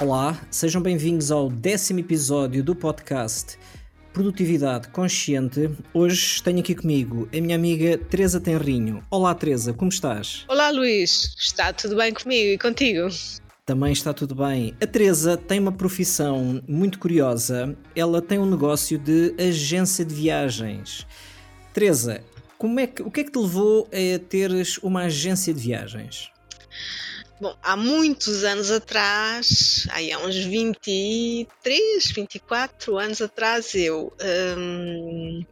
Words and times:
Olá, 0.00 0.40
sejam 0.50 0.80
bem-vindos 0.80 1.30
ao 1.30 1.50
décimo 1.50 2.00
episódio 2.00 2.62
do 2.62 2.74
podcast 2.74 3.58
Produtividade 4.12 4.88
Consciente. 4.88 5.70
Hoje 5.92 6.42
tenho 6.42 6.60
aqui 6.60 6.74
comigo 6.74 7.28
a 7.36 7.40
minha 7.40 7.56
amiga 7.56 7.98
Teresa 7.98 8.40
Tenrinho. 8.40 9.04
Olá 9.10 9.34
Teresa, 9.34 9.72
como 9.72 9.90
estás? 9.90 10.44
Olá 10.48 10.70
Luís, 10.70 11.34
está 11.38 11.72
tudo 11.72 11.96
bem 11.96 12.12
comigo 12.14 12.52
e 12.52 12.58
contigo? 12.58 13.08
Também 13.68 13.92
está 13.92 14.14
tudo 14.14 14.34
bem. 14.34 14.74
A 14.82 14.86
Teresa 14.86 15.36
tem 15.36 15.60
uma 15.60 15.70
profissão 15.70 16.62
muito 16.66 16.98
curiosa. 16.98 17.76
Ela 17.94 18.22
tem 18.22 18.38
um 18.38 18.48
negócio 18.48 18.98
de 18.98 19.34
agência 19.38 20.06
de 20.06 20.14
viagens. 20.14 21.06
Teresa, 21.74 22.24
como 22.56 22.80
é 22.80 22.86
que, 22.86 23.02
o 23.02 23.10
que 23.10 23.20
é 23.20 23.24
que 23.24 23.30
te 23.30 23.38
levou 23.38 23.86
a 23.92 24.18
teres 24.26 24.78
uma 24.78 25.02
agência 25.02 25.52
de 25.52 25.60
viagens? 25.60 26.30
Bom, 27.38 27.54
há 27.62 27.76
muitos 27.76 28.42
anos 28.42 28.70
atrás, 28.70 29.86
aí 29.90 30.10
há 30.12 30.18
uns 30.18 30.36
23, 30.36 32.10
24 32.10 32.96
anos 32.96 33.20
atrás, 33.20 33.74
eu 33.74 34.10
hum, 34.56 35.44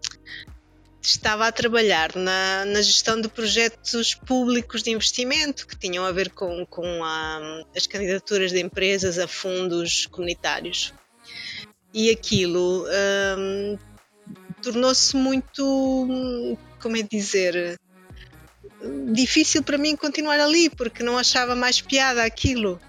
estava 1.06 1.46
a 1.46 1.52
trabalhar 1.52 2.14
na, 2.16 2.64
na, 2.64 2.82
gestão 2.82 3.20
de 3.20 3.28
projetos 3.28 4.14
públicos 4.14 4.82
de 4.82 4.90
investimento 4.90 5.66
que 5.66 5.76
tinham 5.76 6.04
a 6.04 6.12
ver 6.12 6.30
com, 6.30 6.66
com 6.66 7.04
a, 7.04 7.62
as 7.76 7.86
candidaturas 7.86 8.50
de 8.50 8.60
empresas 8.60 9.18
a 9.18 9.28
fundos 9.28 10.06
comunitários. 10.06 10.92
E 11.94 12.10
aquilo 12.10 12.84
hum, 13.38 13.78
tornou-se 14.60 15.16
muito, 15.16 16.58
como 16.80 16.96
é 16.96 17.02
dizer, 17.02 17.78
difícil 19.12 19.62
para 19.62 19.78
mim 19.78 19.96
continuar 19.96 20.40
ali 20.40 20.68
porque 20.68 21.02
não 21.02 21.16
achava 21.16 21.54
mais 21.54 21.80
piada 21.80 22.24
aquilo. 22.24 22.80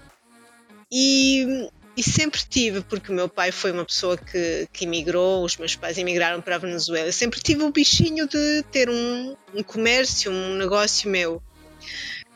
E, 0.90 1.68
e 1.98 2.02
sempre 2.04 2.40
tive, 2.48 2.80
porque 2.80 3.10
o 3.10 3.14
meu 3.14 3.28
pai 3.28 3.50
foi 3.50 3.72
uma 3.72 3.84
pessoa 3.84 4.16
que, 4.16 4.68
que 4.72 4.84
emigrou, 4.84 5.44
os 5.44 5.56
meus 5.56 5.74
pais 5.74 5.98
emigraram 5.98 6.40
para 6.40 6.54
a 6.54 6.58
Venezuela. 6.58 7.10
Sempre 7.10 7.40
tive 7.40 7.64
o 7.64 7.72
bichinho 7.72 8.28
de 8.28 8.62
ter 8.70 8.88
um, 8.88 9.34
um 9.52 9.64
comércio, 9.64 10.30
um 10.30 10.54
negócio 10.54 11.10
meu. 11.10 11.42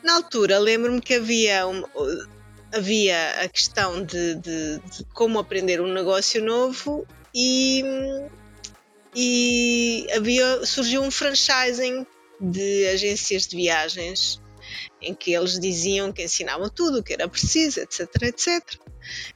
Na 0.03 0.15
altura, 0.15 0.59
lembro-me 0.59 0.99
que 0.99 1.13
havia, 1.13 1.65
um, 1.65 1.81
havia 2.73 3.41
a 3.41 3.47
questão 3.47 4.03
de, 4.03 4.35
de, 4.35 4.79
de, 4.79 5.05
como 5.13 5.39
aprender 5.39 5.79
um 5.79 5.93
negócio 5.93 6.43
novo 6.43 7.07
e, 7.33 7.85
e 9.15 10.05
havia, 10.13 10.65
surgiu 10.65 11.01
um 11.01 11.09
franchising 11.09 12.05
de 12.37 12.87
agências 12.87 13.47
de 13.47 13.55
viagens 13.55 14.41
em 15.01 15.13
que 15.15 15.33
eles 15.33 15.57
diziam 15.57 16.11
que 16.11 16.21
ensinavam 16.21 16.67
tudo 16.69 16.99
o 16.99 17.03
que 17.03 17.13
era 17.13 17.29
preciso, 17.29 17.79
etc, 17.79 18.09
etc. 18.23 18.77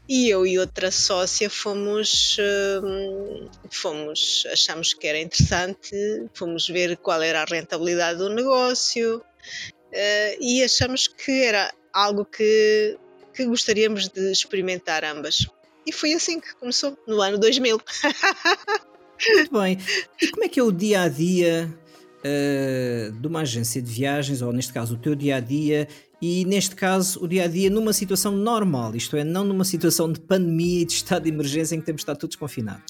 E 0.08 0.30
eu 0.30 0.46
e 0.46 0.58
outra 0.58 0.92
sócia 0.92 1.50
fomos, 1.50 2.38
hum, 2.84 3.48
fomos, 3.70 4.48
achamos 4.52 4.94
que 4.94 5.08
era 5.08 5.20
interessante, 5.20 5.92
fomos 6.34 6.68
ver 6.68 6.98
qual 6.98 7.22
era 7.22 7.42
a 7.42 7.46
rentabilidade 7.46 8.20
do 8.20 8.30
negócio 8.30 9.18
uh, 9.18 10.38
e 10.40 10.64
achamos 10.64 11.08
que 11.08 11.44
era 11.44 11.74
algo 11.94 12.26
que, 12.26 12.98
que 13.34 13.46
gostaríamos 13.46 14.08
de 14.10 14.32
experimentar 14.32 15.04
ambas. 15.04 15.46
E 15.86 15.92
foi 15.92 16.14
assim 16.14 16.40
que 16.40 16.54
começou, 16.56 16.98
no 17.08 17.22
ano 17.22 17.38
2000. 17.38 17.80
Muito 19.36 19.52
bem. 19.52 19.78
E 20.22 20.28
como 20.28 20.44
é 20.44 20.50
que 20.50 20.60
é 20.60 20.64
o 20.64 20.72
dia 20.72 21.02
a 21.02 21.10
dia 21.10 21.74
uh, 22.20 23.12
de 23.12 23.28
uma 23.28 23.42
agência 23.42 23.82
de 23.82 23.92
viagens, 23.92 24.42
ou 24.42 24.52
neste 24.52 24.74
caso 24.74 24.96
o 24.96 24.98
teu 24.98 25.16
dia 25.16 25.38
a 25.38 25.40
dia, 25.40 25.88
e 26.22 26.46
neste 26.46 26.76
caso 26.76 27.24
o 27.24 27.28
dia 27.28 27.44
a 27.44 27.48
dia 27.48 27.70
numa 27.70 27.94
situação 27.94 28.32
normal, 28.32 28.96
isto 28.96 29.16
é, 29.16 29.24
não 29.24 29.44
numa 29.44 29.64
situação 29.64 30.12
de 30.12 30.20
pandemia 30.20 30.82
e 30.82 30.86
de 30.86 30.94
estado 30.94 31.24
de 31.24 31.30
emergência 31.30 31.76
em 31.76 31.80
que 31.80 31.86
temos 31.86 32.00
de 32.00 32.04
estar 32.04 32.16
todos 32.16 32.36
confinados? 32.36 32.84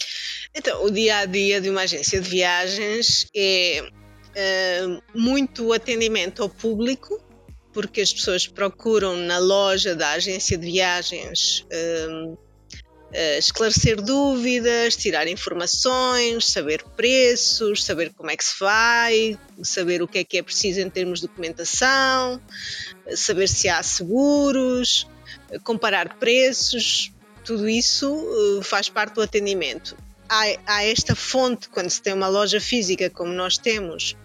Então, 0.55 0.85
o 0.85 0.89
dia 0.89 1.19
a 1.19 1.25
dia 1.25 1.59
de 1.59 1.69
uma 1.69 1.81
agência 1.81 2.21
de 2.21 2.29
viagens 2.29 3.27
é 3.35 3.83
uh, 3.83 5.17
muito 5.17 5.73
atendimento 5.73 6.41
ao 6.41 6.49
público, 6.49 7.21
porque 7.73 8.01
as 8.01 8.13
pessoas 8.13 8.47
procuram 8.47 9.15
na 9.17 9.37
loja 9.39 9.95
da 9.95 10.11
agência 10.11 10.57
de 10.57 10.65
viagens. 10.65 11.65
Uh, 11.71 12.46
esclarecer 13.13 14.01
dúvidas, 14.01 14.95
tirar 14.95 15.27
informações, 15.27 16.51
saber 16.51 16.83
preços, 16.95 17.83
saber 17.85 18.11
como 18.13 18.29
é 18.29 18.35
que 18.35 18.43
se 18.43 18.59
vai, 18.59 19.39
saber 19.63 20.01
o 20.01 20.07
que 20.07 20.19
é 20.19 20.23
que 20.23 20.37
é 20.37 20.43
preciso 20.43 20.81
em 20.81 20.89
termos 20.89 21.21
de 21.21 21.27
documentação, 21.27 22.41
saber 23.15 23.47
se 23.47 23.69
há 23.69 23.81
seguros, 23.81 25.07
comparar 25.63 26.17
preços, 26.17 27.13
tudo 27.43 27.69
isso 27.69 28.61
faz 28.63 28.89
parte 28.89 29.15
do 29.15 29.21
atendimento. 29.21 29.95
Há, 30.27 30.43
há, 30.65 30.83
esta 30.83 31.15
fonte, 31.15 31.69
quando 31.69 31.89
se 31.89 32.01
tem 32.01 32.13
uma 32.13 32.27
loja 32.27 32.59
física 32.59 33.09
como 33.09 33.31
nós 33.31 33.57
temos, 33.57 34.17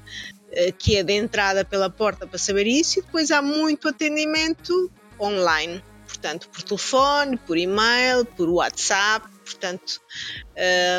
que 0.78 0.96
é 0.96 1.04
de 1.04 1.12
entrada 1.12 1.64
pela 1.64 1.88
porta 1.88 2.26
para 2.26 2.38
saber 2.38 2.66
isso, 2.66 2.98
e 2.98 3.02
depois 3.02 3.30
há 3.30 3.40
muito 3.40 3.88
atendimento 3.88 4.90
online 5.20 5.80
portanto, 6.22 6.48
por 6.48 6.62
telefone, 6.62 7.36
por 7.36 7.58
e-mail, 7.58 8.24
por 8.24 8.48
WhatsApp. 8.48 9.26
Portanto, 9.44 10.00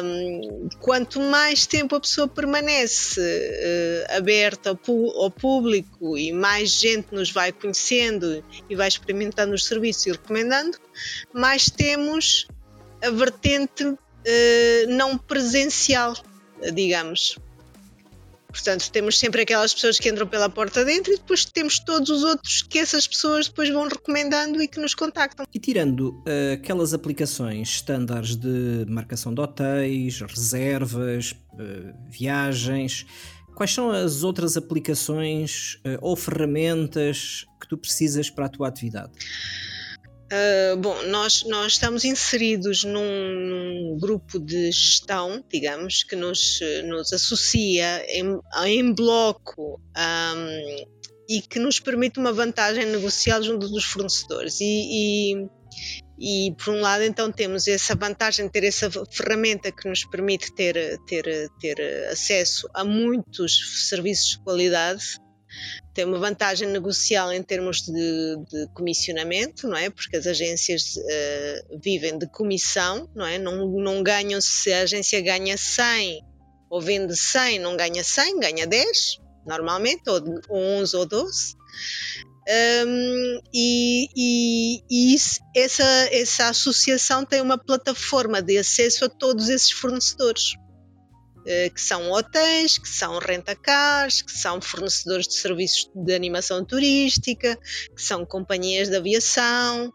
um, 0.03 0.67
quanto 0.81 1.21
mais 1.21 1.65
tempo 1.65 1.95
a 1.95 1.99
pessoa 1.99 2.27
permanece 2.27 3.21
uh, 3.21 4.17
aberta 4.17 4.71
ao, 4.71 5.21
ao, 5.21 5.31
público 5.31 6.17
e 6.17 6.33
mais 6.33 6.71
gente 6.71 7.07
nos 7.13 7.31
vai 7.31 7.53
conhecendo 7.53 8.43
e 8.69 8.75
vai 8.75 8.89
experimentando 8.89 9.55
os 9.55 9.65
serviços 9.65 10.07
e 10.07 10.11
recomendando, 10.11 10.77
mais 11.33 11.69
temos 11.69 12.47
a 13.01 13.09
vertente 13.09 13.85
uh, 13.85 13.97
não 14.89 15.17
presencial, 15.17 16.13
digamos. 16.73 17.37
Portanto, 18.53 18.91
temos 18.91 19.17
sempre 19.17 19.41
aquelas 19.41 19.73
pessoas 19.73 19.97
que 19.97 20.07
entram 20.07 20.27
pela 20.27 20.47
porta 20.47 20.85
dentro 20.85 21.11
e 21.11 21.17
depois 21.17 21.43
temos 21.43 21.79
todos 21.79 22.07
os 22.11 22.23
outros 22.23 22.61
que 22.61 22.77
essas 22.77 23.07
pessoas 23.07 23.47
depois 23.47 23.67
vão 23.69 23.87
recomendando 23.87 24.61
e 24.61 24.67
que 24.67 24.79
nos 24.79 24.93
contactam. 24.93 25.43
E 25.51 25.59
tirando 25.59 26.09
uh, 26.09 26.53
aquelas 26.53 26.93
aplicações 26.93 27.67
estándares 27.69 28.35
de 28.35 28.85
marcação 28.87 29.33
de 29.33 29.41
hotéis, 29.41 30.21
reservas, 30.21 31.31
uh, 31.31 31.93
viagens, 32.11 33.07
quais 33.55 33.73
são 33.73 33.89
as 33.89 34.21
outras 34.21 34.55
aplicações 34.55 35.79
uh, 35.85 35.97
ou 35.99 36.15
ferramentas 36.15 37.47
que 37.59 37.67
tu 37.67 37.75
precisas 37.75 38.29
para 38.29 38.45
a 38.45 38.49
tua 38.49 38.67
atividade? 38.67 39.13
Uh, 40.31 40.77
bom, 40.77 41.03
nós, 41.03 41.43
nós 41.43 41.73
estamos 41.73 42.03
inseridos 42.05 42.83
num, 42.83 43.01
num, 43.03 43.97
grupo 43.99 44.39
de 44.39 44.71
gestão, 44.71 45.43
digamos, 45.51 46.03
que 46.03 46.15
nos, 46.15 46.59
nos 46.85 47.13
associa 47.13 48.03
em, 48.07 48.39
em 48.65 48.93
bloco 48.93 49.79
um, 49.95 50.85
e 51.29 51.41
que 51.41 51.59
nos 51.59 51.79
permite 51.79 52.19
uma 52.19 52.33
vantagem 52.33 52.85
negocial 52.85 53.43
junto 53.43 53.67
dos 53.67 53.85
fornecedores. 53.85 54.59
E, 54.59 54.65
e, 54.65 56.47
e, 56.47 56.55
por 56.55 56.73
um 56.73 56.81
lado, 56.81 57.03
então, 57.03 57.31
temos 57.31 57.67
essa 57.67 57.95
vantagem 57.95 58.45
de 58.45 58.51
ter 58.51 58.63
essa 58.63 58.89
ferramenta 59.11 59.71
que 59.71 59.87
nos 59.87 60.03
permite 60.05 60.53
ter, 60.55 60.99
ter, 61.05 61.49
ter 61.59 62.07
acesso 62.11 62.67
a 62.73 62.83
muitos 62.83 63.87
serviços 63.89 64.31
de 64.31 64.43
qualidade 64.43 65.22
tem 65.93 66.05
uma 66.05 66.19
vantagem 66.19 66.67
negocial 66.67 67.31
em 67.31 67.43
termos 67.43 67.81
de, 67.81 68.37
de 68.49 68.67
comissionamento, 68.73 69.67
não 69.67 69.77
é? 69.77 69.89
Porque 69.89 70.17
as 70.17 70.25
agências 70.25 70.95
uh, 70.95 71.79
vivem 71.79 72.17
de 72.17 72.27
comissão, 72.27 73.09
não 73.15 73.25
é? 73.25 73.37
Não, 73.37 73.67
não 73.67 74.01
ganham 74.01 74.41
se 74.41 74.73
a 74.73 74.81
agência 74.81 75.21
ganha 75.21 75.57
100 75.57 76.23
ou 76.69 76.81
vende 76.81 77.15
100, 77.15 77.59
não 77.59 77.77
ganha 77.77 78.03
100, 78.03 78.39
ganha 78.39 78.65
10, 78.65 79.19
normalmente, 79.45 80.09
ou, 80.09 80.19
ou 80.49 80.59
11 80.81 80.95
ou 80.97 81.05
12. 81.05 81.55
Um, 82.45 83.39
e, 83.53 84.09
e, 84.15 84.83
e 84.89 85.13
isso, 85.13 85.39
essa, 85.55 85.83
essa 86.11 86.49
associação 86.49 87.23
tem 87.23 87.41
uma 87.41 87.57
plataforma 87.57 88.41
de 88.41 88.57
acesso 88.57 89.05
a 89.05 89.09
todos 89.09 89.49
esses 89.49 89.71
fornecedores. 89.71 90.55
Eh, 91.45 91.69
que 91.69 91.81
são 91.81 92.09
hotéis, 92.11 92.77
que 92.77 92.87
são 92.87 93.19
rentacars, 93.19 94.21
que 94.21 94.31
são 94.31 94.61
fornecedores 94.61 95.27
de 95.27 95.33
serviços 95.33 95.89
de 95.93 96.13
animação 96.13 96.63
turística, 96.63 97.57
que 97.93 98.01
são 98.01 98.25
companhias 98.25 98.89
de 98.89 98.95
aviação, 98.95 99.91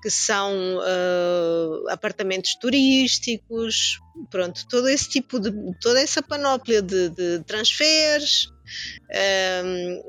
que 0.00 0.10
são 0.10 0.76
uh, 0.76 1.88
apartamentos 1.88 2.54
turísticos, 2.54 3.98
pronto, 4.30 4.64
todo 4.68 4.88
esse 4.88 5.08
tipo 5.08 5.40
de, 5.40 5.50
toda 5.80 6.00
essa 6.00 6.22
panóplia 6.22 6.80
de, 6.80 7.08
de 7.08 7.42
transferes, 7.44 8.44
uh, 9.10 10.06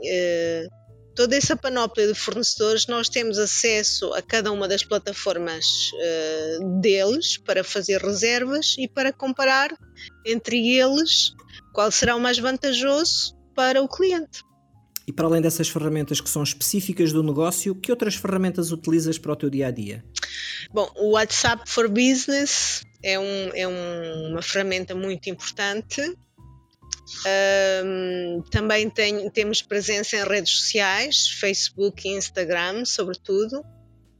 toda 1.17 1.35
essa 1.35 1.57
panóplia 1.57 2.07
de 2.07 2.13
fornecedores, 2.13 2.85
nós 2.85 3.09
temos 3.09 3.39
acesso 3.39 4.13
a 4.13 4.21
cada 4.21 4.51
uma 4.51 4.67
das 4.67 4.83
plataformas 4.83 5.65
uh, 5.95 6.79
deles 6.79 7.37
para 7.37 7.63
fazer 7.63 7.99
reservas 7.99 8.75
e 8.77 8.87
para 8.87 9.11
comparar 9.11 9.75
entre 10.23 10.77
eles 10.77 11.31
qual 11.73 11.91
será 11.91 12.15
o 12.15 12.19
mais 12.19 12.37
vantajoso 12.37 13.35
para 13.55 13.81
o 13.81 13.89
cliente. 13.89 14.43
E 15.07 15.11
para 15.11 15.25
além 15.25 15.41
dessas 15.41 15.67
ferramentas 15.67 16.21
que 16.21 16.29
são 16.29 16.43
específicas 16.43 17.11
do 17.11 17.23
negócio, 17.23 17.73
que 17.73 17.89
outras 17.91 18.13
ferramentas 18.13 18.71
utilizas 18.71 19.17
para 19.17 19.31
o 19.31 19.35
teu 19.35 19.49
dia 19.49 19.67
a 19.67 19.71
dia? 19.71 20.05
Bom, 20.71 20.87
o 20.97 21.11
WhatsApp 21.13 21.63
for 21.65 21.87
Business 21.87 22.83
é, 23.01 23.17
um, 23.17 23.49
é 23.55 23.67
um, 23.67 24.31
uma 24.31 24.41
ferramenta 24.43 24.93
muito 24.93 25.31
importante. 25.31 26.15
Um, 27.85 28.41
também 28.51 28.89
tem, 28.89 29.29
temos 29.29 29.61
presença 29.61 30.17
em 30.17 30.23
redes 30.23 30.53
sociais, 30.53 31.29
Facebook 31.29 32.07
e 32.07 32.11
Instagram, 32.11 32.85
sobretudo. 32.85 33.61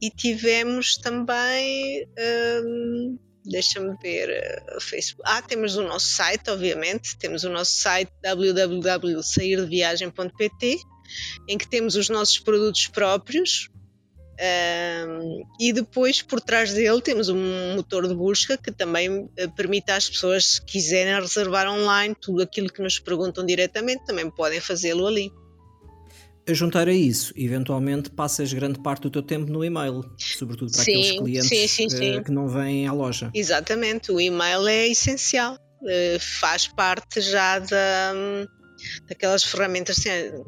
E 0.00 0.10
tivemos 0.10 0.96
também 0.96 2.06
um, 2.64 3.18
deixa-me 3.44 3.96
ver 4.00 4.64
uh, 4.74 4.80
Facebook. 4.80 5.28
Ah, 5.28 5.42
temos 5.42 5.76
o 5.76 5.82
nosso 5.82 6.06
site, 6.06 6.48
obviamente, 6.50 7.18
temos 7.18 7.42
o 7.44 7.50
nosso 7.50 7.80
site 7.80 8.10
www.sairdeviagem.pt 8.22 10.78
em 11.48 11.58
que 11.58 11.66
temos 11.66 11.96
os 11.96 12.08
nossos 12.08 12.38
produtos 12.38 12.86
próprios 12.86 13.68
um, 14.38 15.42
e 15.58 15.72
depois 15.72 16.22
por 16.22 16.40
trás 16.40 16.72
dele 16.72 17.00
temos 17.00 17.28
um 17.28 17.74
motor 17.74 18.06
de 18.06 18.14
busca 18.14 18.56
que 18.56 18.70
também 18.70 19.10
uh, 19.10 19.30
permite 19.56 19.90
às 19.90 20.08
pessoas, 20.08 20.46
se 20.46 20.62
quiserem 20.64 21.20
reservar 21.20 21.68
online 21.68 22.14
tudo 22.20 22.42
aquilo 22.42 22.68
que 22.68 22.82
nos 22.82 22.98
perguntam 22.98 23.44
diretamente, 23.44 24.04
também 24.04 24.30
podem 24.30 24.60
fazê-lo 24.60 25.06
ali 25.06 25.32
a 26.48 26.54
juntar 26.54 26.88
a 26.88 26.92
isso, 26.92 27.32
eventualmente 27.36 28.10
passas 28.10 28.50
grande 28.54 28.80
parte 28.80 29.02
do 29.02 29.10
teu 29.10 29.22
tempo 29.22 29.52
no 29.52 29.62
e-mail, 29.62 30.02
sobretudo 30.16 30.72
para 30.72 30.82
sim, 30.82 30.92
aqueles 30.92 31.18
clientes 31.18 31.48
sim, 31.48 31.68
sim, 31.68 31.88
sim. 31.90 32.22
que 32.22 32.30
não 32.30 32.48
vêm 32.48 32.86
à 32.86 32.92
loja. 32.92 33.30
Exatamente, 33.34 34.10
o 34.10 34.18
e-mail 34.18 34.66
é 34.66 34.88
essencial, 34.88 35.58
eh, 35.86 36.16
faz 36.40 36.66
parte 36.66 37.20
já 37.20 37.58
da, 37.58 38.14
daquelas 39.06 39.44
ferramentas. 39.44 39.98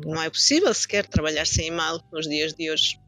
Não 0.05 0.23
é 0.23 0.31
possível 0.31 0.73
sequer 0.73 1.07
trabalhar 1.07 1.47
sem 1.47 1.69
e-mail 1.69 2.01
nos 2.13 2.27
dias 2.27 2.55
de 2.55 2.71
hoje. 2.71 2.99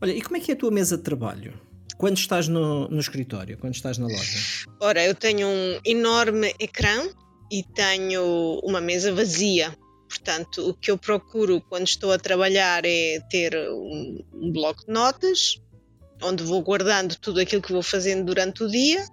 Olha, 0.00 0.12
e 0.12 0.22
como 0.22 0.36
é 0.36 0.40
que 0.40 0.50
é 0.50 0.54
a 0.54 0.58
tua 0.58 0.70
mesa 0.70 0.96
de 0.96 1.02
trabalho? 1.02 1.52
Quando 1.96 2.16
estás 2.16 2.48
no, 2.48 2.88
no 2.88 3.00
escritório, 3.00 3.58
quando 3.58 3.74
estás 3.74 3.98
na 3.98 4.06
loja? 4.06 4.38
Ora, 4.80 5.04
eu 5.04 5.14
tenho 5.14 5.46
um 5.46 5.80
enorme 5.84 6.54
ecrã 6.58 7.06
e 7.52 7.62
tenho 7.62 8.60
uma 8.62 8.80
mesa 8.80 9.12
vazia 9.12 9.76
Portanto, 10.10 10.68
o 10.68 10.74
que 10.74 10.90
eu 10.90 10.98
procuro 10.98 11.60
quando 11.60 11.86
estou 11.86 12.10
a 12.12 12.18
trabalhar 12.18 12.84
é 12.84 13.20
ter 13.30 13.56
um, 13.70 14.18
um 14.34 14.52
bloco 14.52 14.84
de 14.84 14.92
notas, 14.92 15.54
onde 16.20 16.42
vou 16.42 16.60
guardando 16.62 17.14
tudo 17.14 17.38
aquilo 17.38 17.62
que 17.62 17.72
vou 17.72 17.82
fazendo 17.82 18.24
durante 18.24 18.64
o 18.64 18.68
dia 18.68 19.06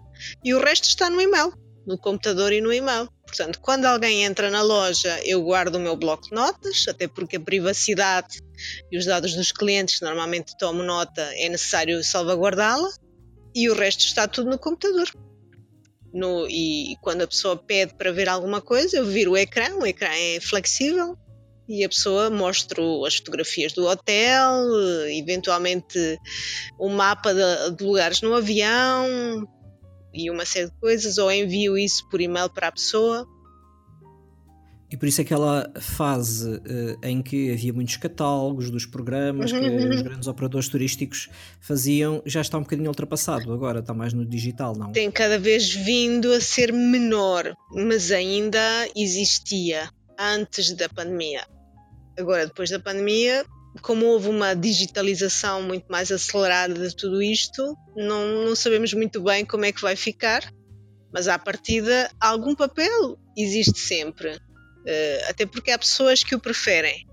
e 0.44 0.56
o 0.56 0.60
resto 0.60 0.86
está 0.86 1.07
no 1.07 1.22
e-mail, 1.22 1.54
no 1.86 2.00
computador 2.00 2.51
e 2.51 2.62
no 2.62 2.74
e-mail. 2.74 3.07
Portanto, 3.28 3.60
quando 3.62 3.86
alguém 3.86 4.24
entra 4.24 4.50
na 4.50 4.63
loja, 4.63 5.19
eu 5.24 5.44
guardo 5.44 5.75
o 5.75 5.80
meu 5.80 5.95
bloco 5.95 6.24
de 6.24 6.36
notas, 6.36 6.86
até 6.88 7.07
porque 7.07 7.36
a 7.36 7.42
privacidade 7.42 8.40
e 8.92 8.98
os 8.98 9.06
dados 9.06 9.33
dos 9.33 9.51
clientes, 9.51 10.01
normalmente 10.01 10.57
tomo 10.57 10.83
nota, 10.83 11.21
é 11.36 11.50
necessário 11.50 12.04
salvaguardá-la, 12.04 12.89
e 13.56 13.69
o 13.69 13.75
resto 13.75 14.06
está 14.06 14.27
tudo 14.27 14.50
no 14.50 14.59
computador. 14.59 15.09
No, 16.13 16.48
e 16.50 16.95
quando 17.01 17.24
a 17.24 17.27
pessoa 17.27 17.57
pede 17.57 17.94
para 17.95 18.12
ver 18.12 18.30
alguma 18.30 18.62
coisa, 18.62 18.98
eu 18.98 19.06
viro 19.06 19.31
o 19.31 19.38
ecrã, 19.38 19.75
o 19.75 19.86
ecrã 19.86 20.09
é 20.12 20.39
flexível 20.39 21.18
e 21.68 21.83
a 21.83 21.89
pessoa 21.89 22.30
mostra 22.30 22.81
as 23.06 23.18
fotografias 23.18 23.74
do 23.74 23.86
hotel, 23.86 24.63
eventualmente 25.09 26.18
o 26.80 26.88
mapa 26.89 27.33
de, 27.33 27.75
de 27.75 27.83
lugares 27.83 28.21
no 28.21 28.33
avião 28.33 29.45
e 30.13 30.31
uma 30.31 30.45
série 30.45 30.68
de 30.68 30.80
coisas, 30.80 31.18
ou 31.18 31.31
envio 31.31 31.77
isso 31.77 32.07
por 32.09 32.21
e-mail 32.21 32.50
para 32.50 32.69
a 32.69 32.71
pessoa. 32.71 33.27
E 34.89 34.95
por 34.95 35.06
isso 35.06 35.19
aquela 35.19 35.69
fase 35.80 36.50
uh, 36.50 36.98
em 37.04 37.22
que 37.22 37.51
havia 37.51 37.74
muitos 37.74 37.98
catálogos 37.98 38.72
dos 38.72 38.86
programas 38.86 39.51
que 39.51 39.57
uhum. 39.57 39.89
os 39.89 40.01
grandes 40.01 40.28
operadores 40.28 40.69
turísticos 40.69 41.30
faziam 41.60 42.22
já 42.25 42.39
está 42.39 42.57
um 42.57 42.62
bocadinho 42.62 42.88
ultrapassado, 42.88 43.51
agora 43.51 43.80
está 43.80 43.94
mais 43.94 44.13
no 44.13 44.25
digital, 44.25 44.74
não? 44.78 44.94
Tem 44.94 45.12
cada 45.12 45.38
vez 45.38 45.74
vindo 45.74 46.31
a 46.31 46.39
ser 46.39 46.72
menor, 46.72 47.54
mas 47.74 48.12
ainda 48.12 48.60
existia 48.95 49.89
antes 50.18 50.74
da 50.74 50.88
pandemia. 50.88 51.45
Agora, 52.18 52.48
depois 52.48 52.69
da 52.69 52.80
pandemia, 52.80 53.45
como 53.81 54.06
houve 54.06 54.30
uma 54.30 54.54
digitalização 54.54 55.62
muito 55.62 55.86
mais 55.90 56.12
acelerada 56.13 56.88
de 56.88 56.95
tudo 56.95 57.22
isto, 57.22 57.75
não, 57.95 58.45
não 58.45 58.56
sabemos 58.56 58.94
muito 58.94 59.22
bem 59.22 59.45
como 59.45 59.66
é 59.66 59.72
que 59.74 59.81
vai 59.81 59.98
ficar, 59.98 60.50
mas 61.13 61.28
à 61.28 61.38
partida 61.38 62.10
algum 62.22 62.56
papel 62.56 63.19
existe 63.36 63.80
sempre 63.80 64.40
Uh, 64.88 65.30
até 65.30 65.45
porque 65.45 65.72
há 65.72 65.78
pessoas 65.78 66.24
que 66.24 66.34
o 66.34 66.39
preferem. 66.39 67.06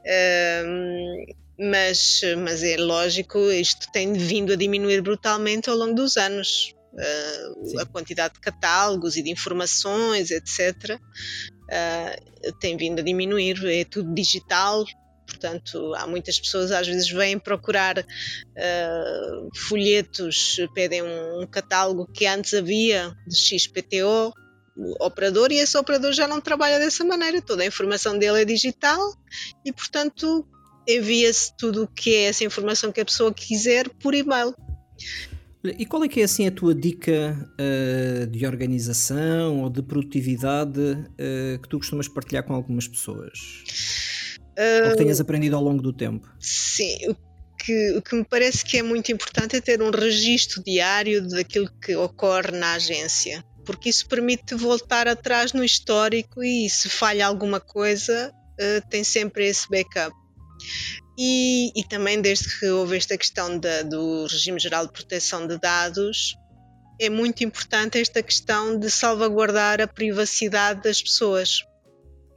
Uh, 0.00 1.34
mas, 1.56 2.22
mas 2.42 2.62
é 2.62 2.76
lógico, 2.78 3.38
isto 3.50 3.92
tem 3.92 4.14
vindo 4.14 4.54
a 4.54 4.56
diminuir 4.56 5.02
brutalmente 5.02 5.68
ao 5.68 5.76
longo 5.76 5.94
dos 5.94 6.16
anos. 6.16 6.74
Uh, 6.92 7.78
a 7.78 7.86
quantidade 7.86 8.34
de 8.34 8.40
catálogos 8.40 9.16
e 9.16 9.22
de 9.22 9.30
informações, 9.30 10.30
etc., 10.30 10.98
uh, 11.70 12.52
tem 12.58 12.76
vindo 12.76 13.00
a 13.00 13.02
diminuir. 13.02 13.64
É 13.66 13.84
tudo 13.84 14.12
digital, 14.12 14.84
portanto, 15.26 15.94
há 15.94 16.06
muitas 16.06 16.40
pessoas 16.40 16.72
às 16.72 16.86
vezes 16.86 17.08
vêm 17.10 17.38
procurar 17.38 17.98
uh, 17.98 19.48
folhetos, 19.54 20.56
pedem 20.74 21.02
um, 21.02 21.42
um, 21.42 21.46
catálogo 21.46 22.10
que 22.12 22.26
antes 22.26 22.54
havia 22.54 23.14
de 23.26 23.36
XPTO 23.36 24.32
operador 25.00 25.52
e 25.52 25.56
esse 25.56 25.76
operador 25.76 26.12
já 26.12 26.26
não 26.26 26.40
trabalha 26.40 26.78
dessa 26.78 27.04
maneira. 27.04 27.42
Toda 27.42 27.62
a 27.62 27.66
informação 27.66 28.18
dele 28.18 28.42
é 28.42 28.44
digital 28.44 29.14
e, 29.64 29.72
portanto, 29.72 30.46
envia-se 30.88 31.56
tudo 31.56 31.84
o 31.84 31.88
que 31.88 32.14
é 32.14 32.22
essa 32.24 32.44
informação 32.44 32.92
que 32.92 33.00
a 33.00 33.04
pessoa 33.04 33.32
quiser 33.32 33.88
por 33.88 34.14
e-mail. 34.14 34.54
E 35.62 35.84
qual 35.84 36.02
é 36.04 36.08
que 36.08 36.20
é 36.20 36.24
assim 36.24 36.46
a 36.46 36.50
tua 36.50 36.74
dica 36.74 37.36
uh, 37.60 38.26
de 38.26 38.46
organização 38.46 39.62
ou 39.62 39.68
de 39.68 39.82
produtividade 39.82 40.80
uh, 40.80 41.60
que 41.62 41.68
tu 41.68 41.76
costumas 41.76 42.08
partilhar 42.08 42.44
com 42.44 42.54
algumas 42.54 42.88
pessoas? 42.88 43.38
Uh, 44.58 44.84
ou 44.86 44.90
que 44.92 44.96
tenhas 44.96 45.20
aprendido 45.20 45.56
ao 45.56 45.62
longo 45.62 45.82
do 45.82 45.92
tempo? 45.92 46.26
Sim, 46.40 47.10
o 47.10 47.16
que, 47.62 47.92
o 47.92 48.00
que 48.00 48.16
me 48.16 48.24
parece 48.24 48.64
que 48.64 48.78
é 48.78 48.82
muito 48.82 49.12
importante 49.12 49.54
é 49.54 49.60
ter 49.60 49.82
um 49.82 49.90
registro 49.90 50.62
diário 50.62 51.28
daquilo 51.28 51.70
que 51.78 51.94
ocorre 51.94 52.52
na 52.52 52.72
agência 52.72 53.44
porque 53.64 53.88
isso 53.88 54.08
permite 54.08 54.54
voltar 54.54 55.08
atrás 55.08 55.52
no 55.52 55.64
histórico 55.64 56.42
e 56.42 56.68
se 56.68 56.88
falha 56.88 57.26
alguma 57.26 57.60
coisa, 57.60 58.32
uh, 58.32 58.88
tem 58.88 59.04
sempre 59.04 59.46
esse 59.46 59.68
backup. 59.68 60.14
E, 61.18 61.70
e, 61.78 61.84
também 61.84 62.20
desde 62.20 62.58
que 62.58 62.66
houve 62.66 62.96
esta 62.96 63.16
questão 63.16 63.58
da, 63.58 63.82
do 63.82 64.26
regime 64.26 64.58
geral 64.58 64.86
de 64.86 64.92
proteção 64.92 65.46
de 65.46 65.58
dados, 65.58 66.34
é 66.98 67.08
muito 67.10 67.44
importante 67.44 67.98
esta 67.98 68.22
questão 68.22 68.78
de 68.78 68.90
salvaguardar 68.90 69.80
a 69.80 69.86
privacidade 69.86 70.82
das 70.82 71.02
pessoas. 71.02 71.64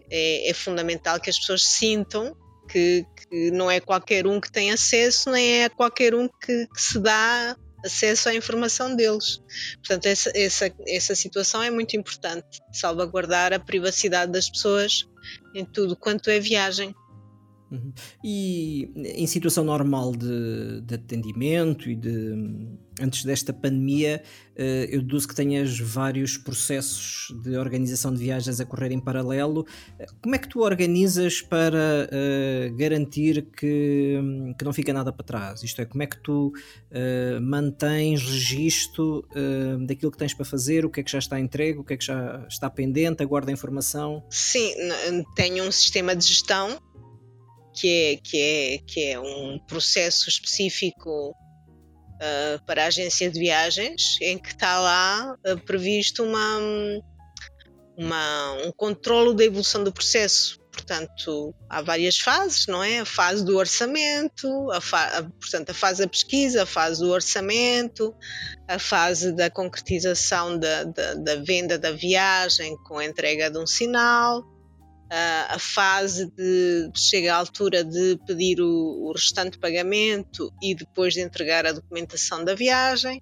É, 0.09 0.49
é 0.49 0.53
fundamental 0.53 1.19
que 1.19 1.29
as 1.29 1.37
pessoas 1.37 1.63
sintam 1.63 2.35
que, 2.69 3.05
que, 3.29 3.51
não 3.51 3.69
é 3.69 3.79
qualquer 3.79 4.25
um 4.25 4.39
que 4.39 4.51
tem 4.51 4.71
acesso, 4.71 5.31
nem 5.31 5.63
é 5.63 5.69
qualquer 5.69 6.15
um 6.15 6.27
que, 6.27 6.67
que 6.67 6.81
se 6.81 6.99
dá 6.99 7.55
acesso 7.83 8.29
à 8.29 8.35
informação 8.35 8.95
deles. 8.95 9.41
Portanto, 9.75 10.05
essa, 10.05 10.31
essa, 10.35 10.71
essa 10.87 11.15
situação 11.15 11.61
é 11.61 11.69
muito 11.69 11.95
importante, 11.97 12.61
salvaguardar 12.71 13.53
a 13.53 13.59
privacidade 13.59 14.31
das 14.31 14.49
pessoas 14.49 15.07
em 15.53 15.65
tudo 15.65 15.95
quanto 15.95 16.29
é 16.29 16.39
viagem. 16.39 16.95
Uhum. 17.71 17.91
E 18.23 18.91
em 18.95 19.25
situação 19.25 19.63
normal 19.63 20.11
de, 20.15 20.81
de, 20.81 20.93
atendimento 20.93 21.89
e 21.89 21.95
de 21.95 22.35
antes 23.01 23.23
desta 23.23 23.51
pandemia, 23.53 24.23
eh, 24.55 24.87
eu 24.91 25.01
deduzo 25.01 25.27
que 25.27 25.35
tenhas 25.35 25.79
vários 25.79 26.37
processos 26.37 27.33
de 27.43 27.57
organização 27.57 28.13
de 28.13 28.19
viagens 28.19 28.59
a 28.59 28.65
correr 28.65 28.91
em 28.91 28.99
paralelo. 28.99 29.65
Como 30.21 30.35
é 30.35 30.37
que 30.37 30.47
tu 30.47 30.61
organizas 30.61 31.41
para 31.41 32.07
uh, 32.07 32.75
garantir 32.75 33.47
que, 33.57 34.19
que 34.57 34.65
não 34.65 34.73
fica 34.73 34.93
nada 34.93 35.11
para 35.11 35.25
trás? 35.25 35.63
Isto 35.63 35.81
é, 35.81 35.85
como 35.85 36.03
é 36.03 36.07
que 36.07 36.17
tu 36.17 36.53
mantens 37.41 38.21
registro 38.23 39.27
daquilo 39.85 40.11
que 40.11 40.17
tens 40.17 40.33
para 40.33 40.45
fazer, 40.45 40.85
o 40.85 40.89
que 40.89 40.99
é 40.99 41.03
que 41.03 41.11
já 41.11 41.19
está 41.19 41.39
entregue, 41.39 41.79
o 41.79 41.83
que 41.83 41.93
é 41.93 41.97
que 41.97 42.05
já 42.05 42.45
está 42.47 42.69
pendente, 42.69 43.23
aguarda 43.23 43.51
a 43.51 43.53
informação? 43.53 44.23
Sim, 44.29 44.73
tenho 45.35 45.63
um 45.63 45.71
sistema 45.71 46.15
de 46.15 46.25
gestão 46.25 46.79
que 47.73 47.87
é, 47.87 48.17
que 48.17 48.37
é, 48.37 48.77
que 48.85 49.03
é 49.05 49.19
um 49.19 49.59
processo 49.67 50.29
específico 50.29 51.35
uh, 52.23 52.65
para 52.65 52.83
a 52.83 52.87
agência 52.87 53.29
de 53.29 53.39
viagens, 53.39 54.17
em 54.21 54.37
que 54.37 54.49
está 54.49 54.79
lá 54.79 55.35
uh, 55.45 55.59
previsto 55.65 56.23
uma, 56.23 56.59
uma, 57.97 58.53
um 58.65 58.71
controlo 58.71 59.33
da 59.33 59.43
evolução 59.43 59.83
do 59.83 59.91
processo. 59.91 60.59
portanto, 60.71 61.53
há 61.69 61.81
várias 61.81 62.17
fases, 62.17 62.65
não 62.67 62.83
é? 62.83 62.99
A 62.99 63.05
fase 63.05 63.45
do 63.45 63.57
orçamento, 63.57 64.71
a, 64.71 64.81
fa 64.81 65.19
a, 65.19 65.23
portanto, 65.23 65.69
a 65.69 65.73
fase 65.73 66.01
da 66.01 66.09
pesquisa, 66.09 66.63
a 66.63 66.65
fase 66.65 67.01
do 67.01 67.11
orçamento, 67.11 68.15
a 68.67 68.79
fase 68.79 69.31
da 69.33 69.49
concretização 69.49 70.57
da, 70.57 70.83
da, 70.85 71.13
da 71.15 71.35
venda 71.35 71.77
da 71.77 71.91
viagem 71.91 72.75
com 72.85 72.97
a 72.97 73.05
entrega 73.05 73.51
de 73.51 73.59
um 73.59 73.67
sinal, 73.67 74.43
a 75.49 75.59
fase 75.59 76.25
de 76.31 76.91
chega 76.95 77.35
à 77.35 77.37
altura 77.37 77.83
de 77.83 78.17
pedir 78.25 78.59
o, 78.59 79.07
o, 79.07 79.11
restante 79.11 79.59
pagamento 79.59 80.51
e 80.61 80.73
depois 80.73 81.13
de 81.13 81.21
entregar 81.21 81.65
a 81.65 81.71
documentação 81.71 82.43
da 82.43 82.55
viagem, 82.55 83.21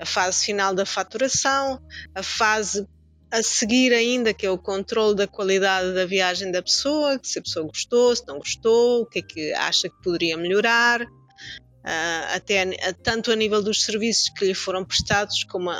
a 0.00 0.06
fase 0.06 0.46
final 0.46 0.74
da 0.74 0.86
faturação, 0.86 1.78
a 2.14 2.22
fase 2.22 2.86
a 3.30 3.42
seguir 3.42 3.92
ainda, 3.92 4.32
que 4.32 4.46
é 4.46 4.50
o 4.50 4.56
controle 4.56 5.14
da 5.14 5.26
qualidade 5.26 5.92
da 5.92 6.06
viagem 6.06 6.50
da 6.50 6.62
pessoa, 6.62 7.20
se 7.22 7.38
a 7.38 7.42
pessoa 7.42 7.66
gostou, 7.66 8.16
se 8.16 8.26
não 8.26 8.38
gostou, 8.38 9.02
o 9.02 9.06
que 9.06 9.18
é 9.18 9.22
que 9.22 9.52
acha 9.52 9.88
que 9.90 10.02
poderia 10.02 10.36
melhorar, 10.38 11.02
uh, 11.02 12.34
até 12.34 12.64
tanto 13.02 13.30
a 13.30 13.36
nível 13.36 13.62
dos 13.62 13.84
serviços 13.84 14.30
que 14.30 14.46
lhe 14.46 14.54
foram 14.54 14.84
prestados, 14.84 15.44
como 15.44 15.68
a, 15.68 15.76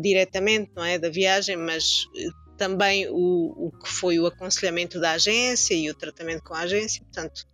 diretamente, 0.00 0.70
não 0.76 0.84
é, 0.84 0.98
da 0.98 1.08
viagem, 1.08 1.56
mas 1.56 1.84
eh, 2.16 2.45
também 2.56 3.08
o, 3.08 3.68
o 3.68 3.72
que 3.72 3.88
foi 3.88 4.18
o 4.18 4.26
aconselhamento 4.26 5.00
da 5.00 5.12
agência 5.12 5.74
e 5.74 5.90
o 5.90 5.94
tratamento 5.94 6.42
com 6.42 6.54
a 6.54 6.60
agência. 6.60 7.02
Portanto, 7.04 7.44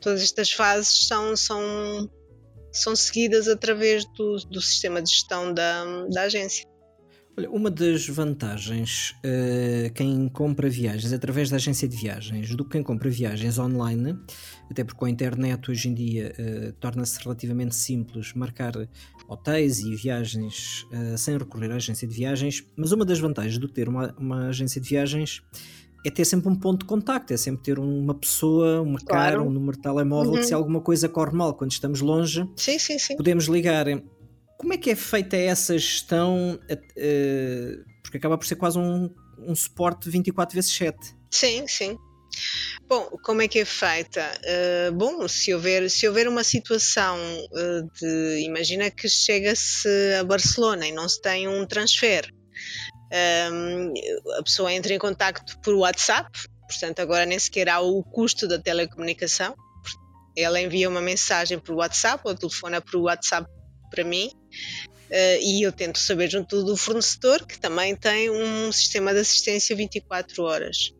todas 0.00 0.22
estas 0.22 0.50
fases 0.50 1.06
são, 1.06 1.36
são, 1.36 2.10
são 2.72 2.96
seguidas 2.96 3.48
através 3.48 4.04
do, 4.16 4.36
do 4.50 4.60
sistema 4.60 5.02
de 5.02 5.10
gestão 5.10 5.52
da, 5.52 5.84
da 6.08 6.22
agência. 6.22 6.66
Olha, 7.38 7.50
uma 7.52 7.70
das 7.70 8.08
vantagens 8.08 9.14
uh, 9.24 9.92
quem 9.94 10.28
compra 10.28 10.68
viagens 10.68 11.12
através 11.12 11.48
da 11.48 11.54
agência 11.54 11.86
de 11.86 11.96
viagens 11.96 12.52
do 12.56 12.64
que 12.64 12.72
quem 12.72 12.82
compra 12.82 13.08
viagens 13.08 13.60
online, 13.60 14.18
até 14.70 14.84
porque 14.84 14.98
com 14.98 15.04
a 15.04 15.10
internet 15.10 15.70
hoje 15.70 15.88
em 15.88 15.94
dia 15.94 16.34
uh, 16.38 16.72
torna-se 16.74 17.22
relativamente 17.22 17.74
simples 17.74 18.32
marcar 18.34 18.72
hotéis 19.26 19.80
e 19.80 19.94
viagens 19.94 20.86
uh, 20.92 21.16
sem 21.16 21.36
recorrer 21.36 21.70
à 21.70 21.76
agência 21.76 22.06
de 22.06 22.14
viagens, 22.14 22.64
mas 22.76 22.92
uma 22.92 23.04
das 23.04 23.18
vantagens 23.18 23.58
de 23.58 23.68
ter 23.68 23.88
uma, 23.88 24.14
uma 24.18 24.48
agência 24.48 24.80
de 24.80 24.88
viagens 24.88 25.42
é 26.04 26.10
ter 26.10 26.24
sempre 26.24 26.48
um 26.48 26.54
ponto 26.54 26.80
de 26.80 26.86
contacto, 26.86 27.32
é 27.32 27.36
sempre 27.36 27.62
ter 27.62 27.78
uma 27.78 28.14
pessoa, 28.14 28.80
uma 28.80 28.98
claro. 29.00 29.36
cara, 29.38 29.42
um 29.42 29.50
número 29.50 29.76
de 29.76 29.82
telemóvel, 29.82 30.32
uhum. 30.32 30.38
que 30.38 30.44
se 30.44 30.54
alguma 30.54 30.80
coisa 30.80 31.08
corre 31.08 31.36
mal 31.36 31.54
quando 31.54 31.72
estamos 31.72 32.00
longe, 32.00 32.48
sim, 32.56 32.78
sim, 32.78 32.98
sim. 32.98 33.16
podemos 33.16 33.46
ligar 33.46 33.86
como 34.58 34.72
é 34.72 34.76
que 34.76 34.90
é 34.90 34.96
feita 34.96 35.36
essa 35.36 35.78
gestão? 35.78 36.58
Uh, 36.70 37.84
porque 38.02 38.16
acaba 38.16 38.36
por 38.36 38.46
ser 38.46 38.56
quase 38.56 38.76
um, 38.76 39.08
um 39.38 39.54
suporte 39.54 40.10
24 40.10 40.54
vezes 40.54 40.72
7. 40.72 40.98
Sim, 41.30 41.66
sim. 41.68 41.96
Bom, 42.88 43.06
como 43.22 43.42
é 43.42 43.48
que 43.48 43.58
é 43.58 43.66
feita? 43.66 44.22
Uh, 44.40 44.92
bom, 44.92 45.28
se 45.28 45.52
houver, 45.52 45.90
se 45.90 46.08
houver 46.08 46.26
uma 46.26 46.42
situação 46.42 47.18
uh, 47.18 47.90
de. 48.00 48.44
Imagina 48.46 48.90
que 48.90 49.06
chega-se 49.06 49.86
a 50.18 50.24
Barcelona 50.24 50.86
e 50.86 50.92
não 50.92 51.06
se 51.06 51.20
tem 51.20 51.46
um 51.46 51.66
transfer. 51.66 52.32
Um, 53.52 53.92
a 54.38 54.42
pessoa 54.42 54.72
entra 54.72 54.94
em 54.94 54.98
contato 54.98 55.60
por 55.60 55.74
WhatsApp, 55.74 56.30
portanto, 56.66 57.00
agora 57.00 57.26
nem 57.26 57.38
sequer 57.38 57.68
há 57.68 57.78
o 57.78 58.02
custo 58.02 58.48
da 58.48 58.58
telecomunicação. 58.58 59.54
Ela 60.34 60.58
envia 60.58 60.88
uma 60.88 61.02
mensagem 61.02 61.58
por 61.58 61.74
WhatsApp 61.74 62.22
ou 62.24 62.34
telefona 62.34 62.80
por 62.80 62.96
WhatsApp 63.02 63.46
para 63.90 64.02
mim. 64.02 64.30
Uh, 65.10 65.40
e 65.42 65.62
eu 65.62 65.72
tento 65.72 65.98
saber 65.98 66.30
junto 66.30 66.64
do 66.64 66.74
fornecedor 66.74 67.46
que 67.46 67.58
também 67.58 67.94
tem 67.94 68.30
um 68.30 68.72
sistema 68.72 69.12
de 69.12 69.20
assistência 69.20 69.76
24 69.76 70.42
horas. 70.42 70.97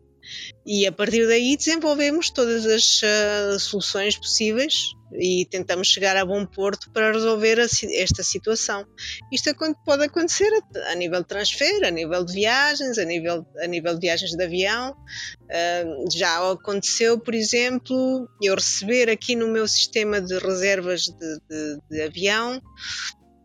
E 0.65 0.85
a 0.85 0.91
partir 0.91 1.27
daí 1.27 1.57
desenvolvemos 1.57 2.29
todas 2.29 2.65
as 2.65 3.01
uh, 3.01 3.59
soluções 3.59 4.15
possíveis 4.15 4.93
e 5.13 5.47
tentamos 5.49 5.87
chegar 5.87 6.15
a 6.15 6.25
bom 6.25 6.45
porto 6.45 6.91
para 6.91 7.11
resolver 7.11 7.59
a, 7.59 7.65
esta 7.95 8.21
situação. 8.21 8.85
Isto 9.31 9.49
é 9.49 9.53
pode 9.85 10.03
acontecer 10.03 10.49
a, 10.53 10.91
a, 10.91 10.95
nível 10.95 11.21
de 11.21 11.27
transfer, 11.27 11.83
a 11.83 11.89
nível 11.89 12.23
de 12.23 12.33
viagens, 12.33 12.97
a 12.97 13.05
nível, 13.05 13.45
a 13.59 13.65
nível 13.65 13.95
de 13.95 14.01
viagens 14.01 14.31
de 14.31 14.43
avião. 14.43 14.91
Uh, 14.91 16.11
já 16.15 16.51
aconteceu, 16.51 17.19
por 17.19 17.33
exemplo, 17.33 18.29
eu 18.41 18.53
receber 18.53 19.09
aqui 19.09 19.35
no 19.35 19.47
meu 19.47 19.67
sistema 19.67 20.21
de 20.21 20.37
reservas 20.37 21.03
de, 21.03 21.39
de, 21.49 21.79
de 21.89 22.01
avião 22.03 22.61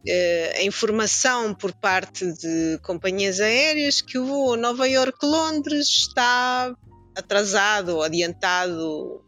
Uh, 0.07 0.59
a 0.59 0.63
informação 0.63 1.55
por 1.55 1.73
parte 1.73 2.31
de 2.35 2.79
companhias 2.83 3.41
aéreas 3.41 4.03
que 4.03 4.19
o 4.19 4.27
voo 4.27 4.55
Nova 4.55 4.87
York-Londres 4.87 5.89
está 5.89 6.77
atrasado 7.15 8.03
adiantado 8.03 9.25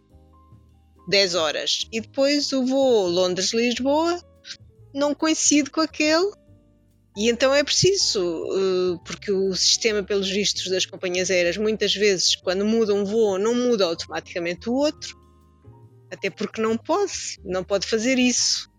10 1.09 1.35
horas. 1.35 1.87
E 1.93 2.00
depois 2.00 2.52
o 2.52 2.64
voo 2.64 3.09
Londres-Lisboa 3.09 4.21
não 4.95 5.14
coincide 5.14 5.71
com 5.71 5.81
aquele. 5.81 6.31
E 7.16 7.31
então 7.31 7.55
é 7.55 7.64
preciso, 7.64 8.21
uh, 8.23 8.99
porque 9.05 9.33
o 9.33 9.55
sistema, 9.55 10.02
pelos 10.02 10.28
vistos 10.28 10.69
das 10.71 10.85
companhias 10.85 11.31
aéreas, 11.31 11.57
muitas 11.57 11.95
vezes, 11.95 12.37
quando 12.37 12.64
muda 12.66 12.93
um 12.93 13.05
voo, 13.05 13.38
não 13.38 13.55
muda 13.55 13.87
automaticamente 13.87 14.69
o 14.69 14.75
outro, 14.75 15.16
até 16.11 16.28
porque 16.28 16.61
não 16.61 16.76
pode, 16.76 17.40
não 17.43 17.64
pode 17.64 17.87
fazer 17.87 18.19
isso. 18.19 18.71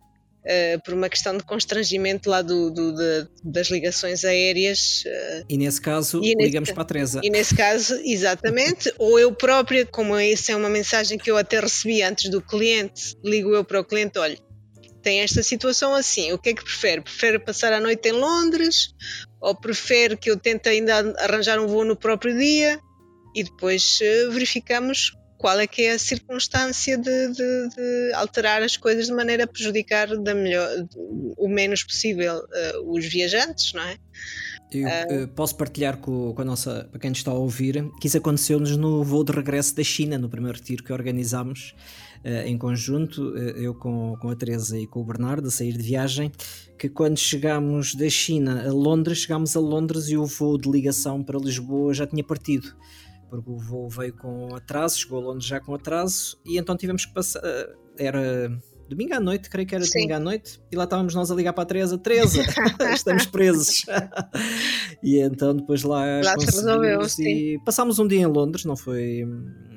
Uh, 0.48 0.82
por 0.82 0.94
uma 0.94 1.10
questão 1.10 1.36
de 1.36 1.44
constrangimento 1.44 2.30
lá 2.30 2.42
do, 2.42 2.72
do 2.72 2.96
de, 2.96 3.28
das 3.44 3.70
ligações 3.70 4.24
aéreas. 4.24 5.04
Uh, 5.06 5.46
e 5.50 5.58
nesse 5.58 5.82
caso, 5.82 6.22
e 6.24 6.34
ligamos 6.42 6.72
para 6.72 6.84
a 6.84 6.86
Teresa. 6.86 7.20
E 7.22 7.30
nesse 7.30 7.54
caso, 7.54 8.00
exatamente, 8.06 8.90
ou 8.98 9.20
eu 9.20 9.34
própria, 9.34 9.86
como 9.86 10.16
essa 10.16 10.54
é 10.54 10.56
uma 10.56 10.70
mensagem 10.70 11.18
que 11.18 11.30
eu 11.30 11.36
até 11.36 11.60
recebi 11.60 12.02
antes 12.02 12.32
do 12.32 12.42
cliente, 12.42 13.14
ligo 13.26 13.54
eu 13.54 13.66
para 13.66 13.82
o 13.82 13.84
cliente: 13.84 14.18
olha, 14.18 14.38
tem 15.02 15.20
esta 15.20 15.44
situação 15.44 15.94
assim, 15.94 16.32
o 16.32 16.38
que 16.38 16.50
é 16.50 16.54
que 16.54 16.64
prefere? 16.64 17.02
Prefere 17.02 17.40
passar 17.40 17.74
a 17.74 17.80
noite 17.80 18.08
em 18.08 18.14
Londres 18.14 18.90
ou 19.42 19.54
prefere 19.56 20.16
que 20.16 20.32
eu 20.32 20.38
tente 20.38 20.70
ainda 20.70 21.14
arranjar 21.20 21.60
um 21.60 21.68
voo 21.68 21.84
no 21.84 21.96
próprio 21.96 22.38
dia? 22.38 22.80
E 23.36 23.44
depois 23.44 24.00
uh, 24.02 24.32
verificamos 24.32 25.12
qual 25.38 25.60
é 25.60 25.68
que 25.68 25.84
é 25.84 25.94
a 25.94 26.00
circunstância 26.00 26.98
de, 26.98 27.28
de, 27.30 27.70
de, 27.70 28.14
alterar 28.16 28.62
as 28.64 28.76
coisas 28.76 29.06
de 29.06 29.14
maneira 29.14 29.44
a 29.44 29.48
prejudicar 29.48 30.08
da 30.18 30.34
melhor, 30.34 30.68
o 31.38 31.48
menos 31.48 31.84
possível 31.84 32.38
uh, 32.38 32.92
os 32.92 33.06
viajantes, 33.06 33.74
não 33.74 33.84
é? 33.84 33.98
Eu 34.72 35.24
uh, 35.24 35.28
posso 35.30 35.56
partilhar 35.56 35.98
com, 35.98 36.34
com, 36.34 36.42
a 36.42 36.46
nossa, 36.46 36.88
para 36.92 37.00
quem 37.00 37.12
está 37.12 37.32
a 37.32 37.36
ouvir, 37.36 37.90
que 38.02 38.08
isso 38.08 38.18
aconteceu-nos 38.18 38.76
no 38.76 39.04
voo 39.04 39.24
de 39.24 39.32
regresso 39.32 39.76
da 39.76 39.84
China, 39.84 40.18
no 40.18 40.28
primeiro 40.28 40.58
retiro 40.58 40.84
que 40.84 40.92
organizámos 40.92 41.74
uh, 42.26 42.46
em 42.46 42.58
conjunto, 42.58 43.38
eu 43.38 43.76
com, 43.76 44.18
com 44.20 44.30
a 44.30 44.36
Teresa 44.36 44.78
e 44.78 44.88
com 44.88 45.02
o 45.02 45.06
Bernardo, 45.06 45.48
a 45.48 45.52
sair 45.52 45.74
de 45.74 45.84
viagem, 45.84 46.32
que 46.78 46.90
quando 46.90 47.18
chegámos 47.18 47.94
da 47.94 48.10
China 48.10 48.68
a 48.68 48.74
Londres, 48.74 49.20
chegámos 49.20 49.56
a 49.56 49.60
Londres 49.60 50.10
e 50.10 50.18
o 50.18 50.26
voo 50.26 50.58
de 50.58 50.70
ligação 50.70 51.24
para 51.24 51.40
Lisboa 51.40 51.94
já 51.94 52.08
tinha 52.08 52.24
partido 52.24 52.76
porque 53.30 53.50
o 53.50 53.58
voo 53.58 53.90
veio 53.90 54.14
com 54.14 54.56
atraso, 54.56 55.00
chegou 55.00 55.20
a 55.20 55.26
Londres 55.26 55.46
já 55.46 55.60
com 55.60 55.74
atraso, 55.74 56.40
e 56.46 56.58
então 56.58 56.76
tivemos 56.78 57.06
que 57.06 57.14
passar. 57.14 57.42
Eh, 57.44 57.76
era 58.00 58.52
domingo 58.88 59.14
à 59.14 59.20
noite, 59.20 59.50
creio 59.50 59.68
que 59.68 59.76
era 59.76 59.84
Sim. 59.84 59.92
domingo 59.94 60.14
à 60.14 60.20
noite, 60.20 60.60
e 60.72 60.76
lá 60.76 60.86
estávamos 60.86 61.14
nós 61.14 61.30
a 61.32 61.36
ligar 61.36 61.54
para 61.54 61.64
a 61.64 61.66
Teresa: 61.66 61.98
Teresa, 61.98 62.42
estamos 62.94 63.26
presos. 63.26 63.86
e 65.04 65.20
então 65.20 65.56
depois 65.56 65.84
lá, 65.84 66.04
lá 66.24 66.36
resolveu, 66.40 67.02
e 67.20 67.60
passámos 67.66 68.00
um 68.00 68.08
dia 68.08 68.22
em 68.22 68.26
Londres, 68.26 68.66
não 68.66 68.76
foi, 68.76 69.24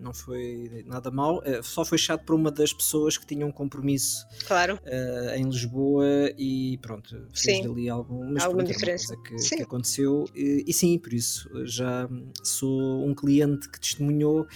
não 0.00 0.12
foi 0.12 0.84
nada 0.86 1.10
mal, 1.10 1.42
eh, 1.44 1.60
só 1.62 1.84
foi 1.84 1.98
chato 1.98 2.24
para 2.24 2.34
uma 2.34 2.50
das 2.50 2.72
pessoas 2.72 3.18
que 3.18 3.26
tinha 3.26 3.46
um 3.46 3.52
compromisso 3.52 4.24
claro. 4.46 4.74
uh, 4.74 5.34
em 5.36 5.44
Lisboa 5.44 6.32
e 6.38 6.78
pronto, 6.80 7.10
fez 7.34 7.58
sim. 7.58 7.70
ali 7.70 7.88
algum, 7.88 8.34
alguma 8.40 8.64
diferença 8.64 9.16
que, 9.16 9.36
que, 9.56 9.62
aconteceu 9.62 10.24
e, 10.34 10.64
e 10.66 10.72
sim, 10.72 10.98
por 10.98 11.12
isso 11.12 11.48
já 11.66 12.08
sou 12.42 13.06
um 13.06 13.14
cliente 13.14 13.68
que 13.68 13.80
testemunhou 13.80 14.46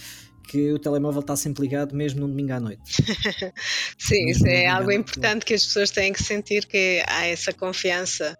que 0.45 0.73
o 0.73 0.79
telemóvel 0.79 1.21
está 1.21 1.35
sempre 1.35 1.63
ligado 1.63 1.95
mesmo 1.95 2.21
num 2.21 2.29
domingo 2.29 2.53
à 2.53 2.59
noite. 2.59 2.81
Sim, 3.97 4.29
isso 4.29 4.45
é 4.47 4.67
algo 4.67 4.91
importante 4.91 5.45
que 5.45 5.53
as 5.53 5.65
pessoas 5.65 5.91
têm 5.91 6.13
que 6.13 6.23
sentir 6.23 6.65
que 6.65 7.03
há 7.07 7.25
essa 7.25 7.51
confiança. 7.53 8.37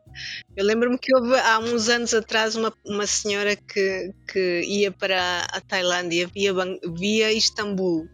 Eu 0.56 0.66
lembro-me 0.66 0.98
que 0.98 1.14
houve 1.16 1.36
há 1.36 1.60
uns 1.60 1.90
anos 1.90 2.14
atrás 2.14 2.56
uma, 2.56 2.74
uma 2.86 3.08
senhora 3.08 3.56
que, 3.56 4.12
que 4.32 4.62
ia 4.62 4.92
para 4.92 5.46
a 5.52 5.62
Tailândia 5.62 6.28
via, 6.34 6.54
via 6.94 7.34
Istambul 7.34 8.08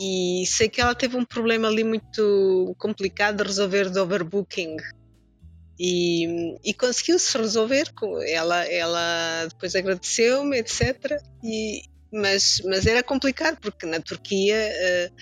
e 0.00 0.44
sei 0.46 0.68
que 0.68 0.80
ela 0.80 0.94
teve 0.94 1.16
um 1.16 1.24
problema 1.24 1.68
ali 1.68 1.82
muito 1.82 2.74
complicado 2.78 3.38
de 3.38 3.44
resolver 3.44 3.90
de 3.90 3.98
overbooking 3.98 4.76
e, 5.78 6.56
e 6.64 6.74
conseguiu-se 6.74 7.36
resolver 7.36 7.90
ela 8.26 8.64
ela 8.64 9.46
depois 9.48 9.74
agradeceu-me 9.74 10.58
etc 10.58 11.18
e, 11.42 11.82
mas, 12.16 12.60
mas 12.64 12.86
era 12.86 13.02
complicado 13.02 13.58
porque 13.60 13.86
na 13.86 14.00
Turquia 14.00 14.56
uh, 14.56 15.14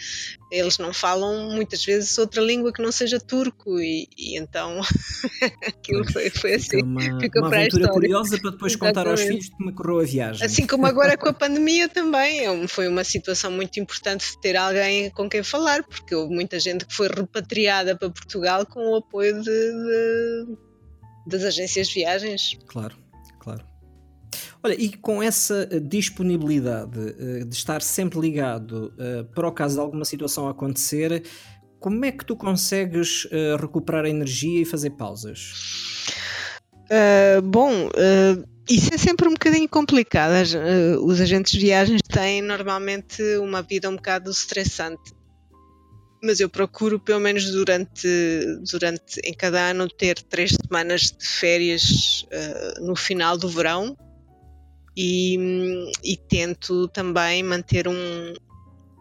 eles 0.50 0.78
não 0.78 0.92
falam 0.92 1.50
muitas 1.50 1.84
vezes 1.84 2.16
outra 2.18 2.40
língua 2.40 2.72
que 2.72 2.82
não 2.82 2.92
seja 2.92 3.18
turco 3.18 3.78
e, 3.80 4.08
e 4.16 4.38
então 4.38 4.80
aquilo 5.66 6.10
foi, 6.10 6.30
foi 6.30 6.54
assim. 6.54 6.78
Fica 6.78 6.84
uma, 6.84 7.20
ficou 7.20 7.42
uma 7.42 7.48
aventura 7.48 7.88
curiosa 7.88 8.38
para 8.40 8.50
depois 8.50 8.72
Exatamente. 8.72 8.96
contar 8.96 9.10
aos 9.10 9.20
filhos 9.20 9.48
como 9.50 9.74
correu 9.74 10.00
a 10.00 10.04
viagem. 10.04 10.46
Assim 10.46 10.66
como 10.66 10.86
agora 10.86 11.16
com 11.16 11.28
a 11.28 11.32
pandemia 11.32 11.88
também, 11.88 12.46
é 12.46 12.68
foi 12.68 12.88
uma 12.88 13.04
situação 13.04 13.50
muito 13.50 13.78
importante 13.80 14.38
ter 14.40 14.56
alguém 14.56 15.10
com 15.10 15.28
quem 15.28 15.42
falar, 15.42 15.82
porque 15.82 16.14
houve 16.14 16.34
muita 16.34 16.58
gente 16.60 16.86
que 16.86 16.94
foi 16.94 17.08
repatriada 17.08 17.96
para 17.96 18.10
Portugal 18.10 18.64
com 18.66 18.92
o 18.92 18.96
apoio 18.96 19.42
de, 19.42 19.50
de 19.50 20.56
das 21.26 21.42
agências 21.42 21.88
de 21.88 21.94
viagens. 21.94 22.58
Claro, 22.66 22.96
claro. 23.40 23.73
Olha, 24.64 24.74
e 24.80 24.96
com 24.96 25.22
essa 25.22 25.68
eh, 25.70 25.78
disponibilidade 25.78 26.98
uh, 26.98 27.44
de 27.44 27.54
estar 27.54 27.82
sempre 27.82 28.18
ligado 28.18 28.94
uh, 28.94 29.24
para 29.34 29.46
o 29.46 29.52
caso 29.52 29.74
de 29.74 29.80
alguma 29.80 30.06
situação 30.06 30.48
acontecer, 30.48 31.22
como 31.78 32.02
é 32.02 32.10
que 32.10 32.24
tu 32.24 32.34
consegues 32.34 33.26
uh, 33.26 33.60
recuperar 33.60 34.06
a 34.06 34.08
energia 34.08 34.62
e 34.62 34.64
fazer 34.64 34.90
pausas? 34.90 35.52
bom, 37.42 37.88
isso 38.68 38.94
é 38.94 38.98
sempre 38.98 39.26
um 39.26 39.32
bocadinho 39.32 39.68
complicado. 39.68 40.32
os 41.02 41.20
agentes 41.20 41.52
de 41.52 41.58
viagens 41.58 42.00
têm 42.02 42.40
normalmente 42.40 43.20
uma 43.38 43.62
vida 43.62 43.88
um 43.90 43.96
bocado 43.96 44.30
estressante 44.30 45.12
mas 46.22 46.40
eu 46.40 46.48
procuro 46.48 47.00
pelo 47.00 47.20
menos 47.20 47.50
durante, 47.50 48.08
durante 48.70 49.20
em 49.24 49.34
cada 49.34 49.70
ano 49.70 49.88
ter 49.88 50.22
três 50.22 50.52
semanas 50.52 51.10
de 51.10 51.26
férias 51.26 52.26
uh, 52.32 52.84
no 52.84 52.94
final 52.94 53.36
do 53.36 53.48
verão 53.48 53.96
e, 54.96 55.36
e, 56.04 56.16
tento 56.16 56.88
também 56.88 57.42
manter 57.42 57.88
um 57.88 58.34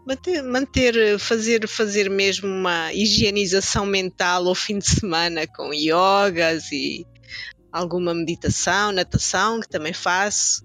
manter, 0.08 0.42
manter 0.42 1.20
fazer 1.20 1.68
fazer 1.68 2.10
mesmo 2.10 2.48
uma 2.48 2.92
higienização 2.94 3.86
mental 3.86 4.48
ao 4.48 4.56
fim 4.56 4.80
de 4.80 4.88
semana 4.88 5.46
com 5.48 5.74
yogas 5.74 6.72
e 6.72 7.06
alguma 7.72 8.14
meditação, 8.14 8.92
natação 8.92 9.60
que 9.60 9.70
também 9.70 9.94
faço. 9.94 10.64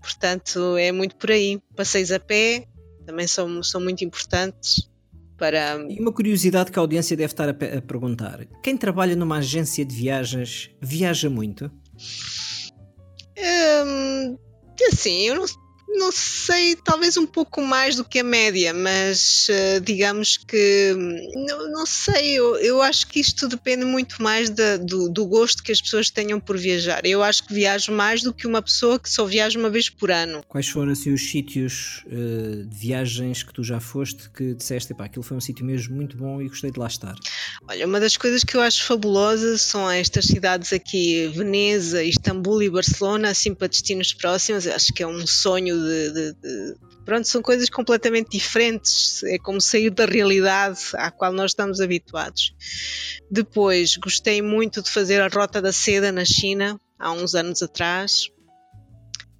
Portanto, 0.00 0.76
é 0.76 0.90
muito 0.90 1.14
por 1.16 1.30
aí. 1.30 1.60
Passeios 1.76 2.10
a 2.10 2.18
pé 2.18 2.66
também 3.06 3.26
são, 3.26 3.62
são 3.62 3.80
muito 3.80 4.04
importantes 4.04 4.90
para. 5.36 5.76
E 5.88 6.00
uma 6.00 6.12
curiosidade 6.12 6.70
que 6.70 6.78
a 6.78 6.82
audiência 6.82 7.16
deve 7.16 7.32
estar 7.32 7.48
a, 7.48 7.52
a 7.52 7.82
perguntar: 7.82 8.46
quem 8.62 8.76
trabalha 8.76 9.14
numa 9.14 9.38
agência 9.38 9.84
de 9.84 9.94
viagens 9.94 10.70
viaja 10.80 11.28
muito? 11.28 11.70
Hum, 13.36 14.38
assim, 14.88 15.28
eu 15.28 15.34
não, 15.36 15.44
não 15.98 16.10
sei, 16.12 16.76
talvez 16.76 17.16
um 17.16 17.26
pouco 17.26 17.62
mais 17.62 17.96
do 17.96 18.04
que 18.04 18.18
a 18.18 18.24
média, 18.24 18.72
mas 18.72 19.48
uh, 19.48 19.80
digamos 19.80 20.36
que 20.36 20.94
não, 21.34 21.70
não 21.70 21.86
sei, 21.86 22.32
eu, 22.32 22.56
eu 22.56 22.82
acho 22.82 23.06
que 23.06 23.20
isto 23.20 23.48
depende 23.48 23.84
muito 23.84 24.22
mais 24.22 24.50
da, 24.50 24.76
do, 24.76 25.08
do 25.08 25.26
gosto 25.26 25.62
que 25.62 25.72
as 25.72 25.80
pessoas 25.80 26.10
tenham 26.10 26.40
por 26.40 26.56
viajar. 26.56 27.04
Eu 27.04 27.22
acho 27.22 27.46
que 27.46 27.54
viajo 27.54 27.92
mais 27.92 28.22
do 28.22 28.32
que 28.32 28.46
uma 28.46 28.62
pessoa 28.62 28.98
que 28.98 29.08
só 29.10 29.24
viaja 29.24 29.58
uma 29.58 29.70
vez 29.70 29.88
por 29.88 30.10
ano. 30.10 30.42
Quais 30.48 30.68
foram 30.68 30.92
assim, 30.92 31.12
os 31.12 31.30
sítios 31.30 32.04
uh, 32.06 32.64
de 32.64 32.76
viagens 32.76 33.42
que 33.42 33.52
tu 33.52 33.62
já 33.62 33.80
foste 33.80 34.30
que 34.30 34.54
disseste, 34.54 34.94
pá, 34.94 35.04
aquilo 35.04 35.22
foi 35.22 35.36
um 35.36 35.40
sítio 35.40 35.64
mesmo 35.64 35.94
muito 35.94 36.16
bom 36.16 36.40
e 36.40 36.48
gostei 36.48 36.70
de 36.70 36.78
lá 36.78 36.86
estar? 36.86 37.14
Olha, 37.68 37.86
uma 37.86 38.00
das 38.00 38.16
coisas 38.16 38.44
que 38.44 38.56
eu 38.56 38.60
acho 38.60 38.84
fabulosas 38.84 39.62
são 39.62 39.90
estas 39.90 40.26
cidades 40.26 40.72
aqui, 40.72 41.28
Veneza, 41.28 42.02
Istambul 42.02 42.62
e 42.62 42.70
Barcelona, 42.70 43.30
assim 43.30 43.54
para 43.54 43.68
destinos 43.68 44.12
próximos, 44.14 44.66
acho 44.66 44.92
que 44.92 45.02
é 45.02 45.06
um 45.06 45.26
sonho 45.26 45.81
de, 45.82 46.12
de, 46.12 46.32
de, 46.34 46.74
Pronto, 47.04 47.26
são 47.26 47.42
coisas 47.42 47.68
completamente 47.68 48.30
diferentes. 48.30 49.22
É 49.24 49.38
como 49.38 49.60
sair 49.60 49.90
da 49.90 50.06
realidade 50.06 50.78
à 50.94 51.10
qual 51.10 51.32
nós 51.32 51.50
estamos 51.50 51.80
habituados. 51.80 52.54
Depois, 53.30 53.96
gostei 53.96 54.40
muito 54.40 54.82
de 54.82 54.90
fazer 54.90 55.20
a 55.20 55.28
Rota 55.28 55.60
da 55.60 55.72
Seda 55.72 56.12
na 56.12 56.24
China, 56.24 56.80
há 56.98 57.10
uns 57.12 57.34
anos 57.34 57.62
atrás. 57.62 58.28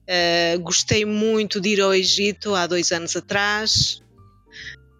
Uh, 0.03 0.61
gostei 0.61 1.05
muito 1.05 1.61
de 1.61 1.71
ir 1.71 1.81
ao 1.81 1.95
Egito 1.95 2.55
há 2.55 2.67
dois 2.67 2.91
anos 2.91 3.15
atrás. 3.15 4.02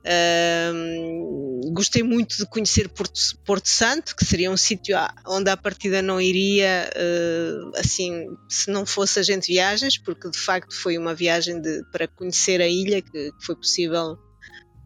Uh, 0.05 1.73
gostei 1.73 2.03
muito 2.03 2.37
de 2.37 2.45
conhecer 2.47 2.89
Porto, 2.89 3.21
Porto, 3.45 3.69
Santo, 3.69 4.17
que 4.17 4.25
seria 4.25 4.51
um 4.51 4.57
sítio 4.57 4.97
onde 5.27 5.49
a 5.49 5.57
partida 5.57 6.03
não 6.03 6.21
iria, 6.21 6.91
uh, 6.97 7.79
assim, 7.79 8.27
se 8.49 8.71
não 8.71 8.85
fosse 8.85 9.21
a 9.21 9.23
gente 9.23 9.47
viagens, 9.47 9.97
porque 9.97 10.29
de 10.29 10.39
facto 10.39 10.75
foi 10.75 10.99
uma 10.99 11.15
viagem 11.15 11.61
de, 11.61 11.83
para 11.93 12.09
conhecer 12.09 12.61
a 12.61 12.67
ilha 12.67 13.01
que, 13.01 13.11
que, 13.33 13.45
foi 13.45 13.55
possível 13.55 14.19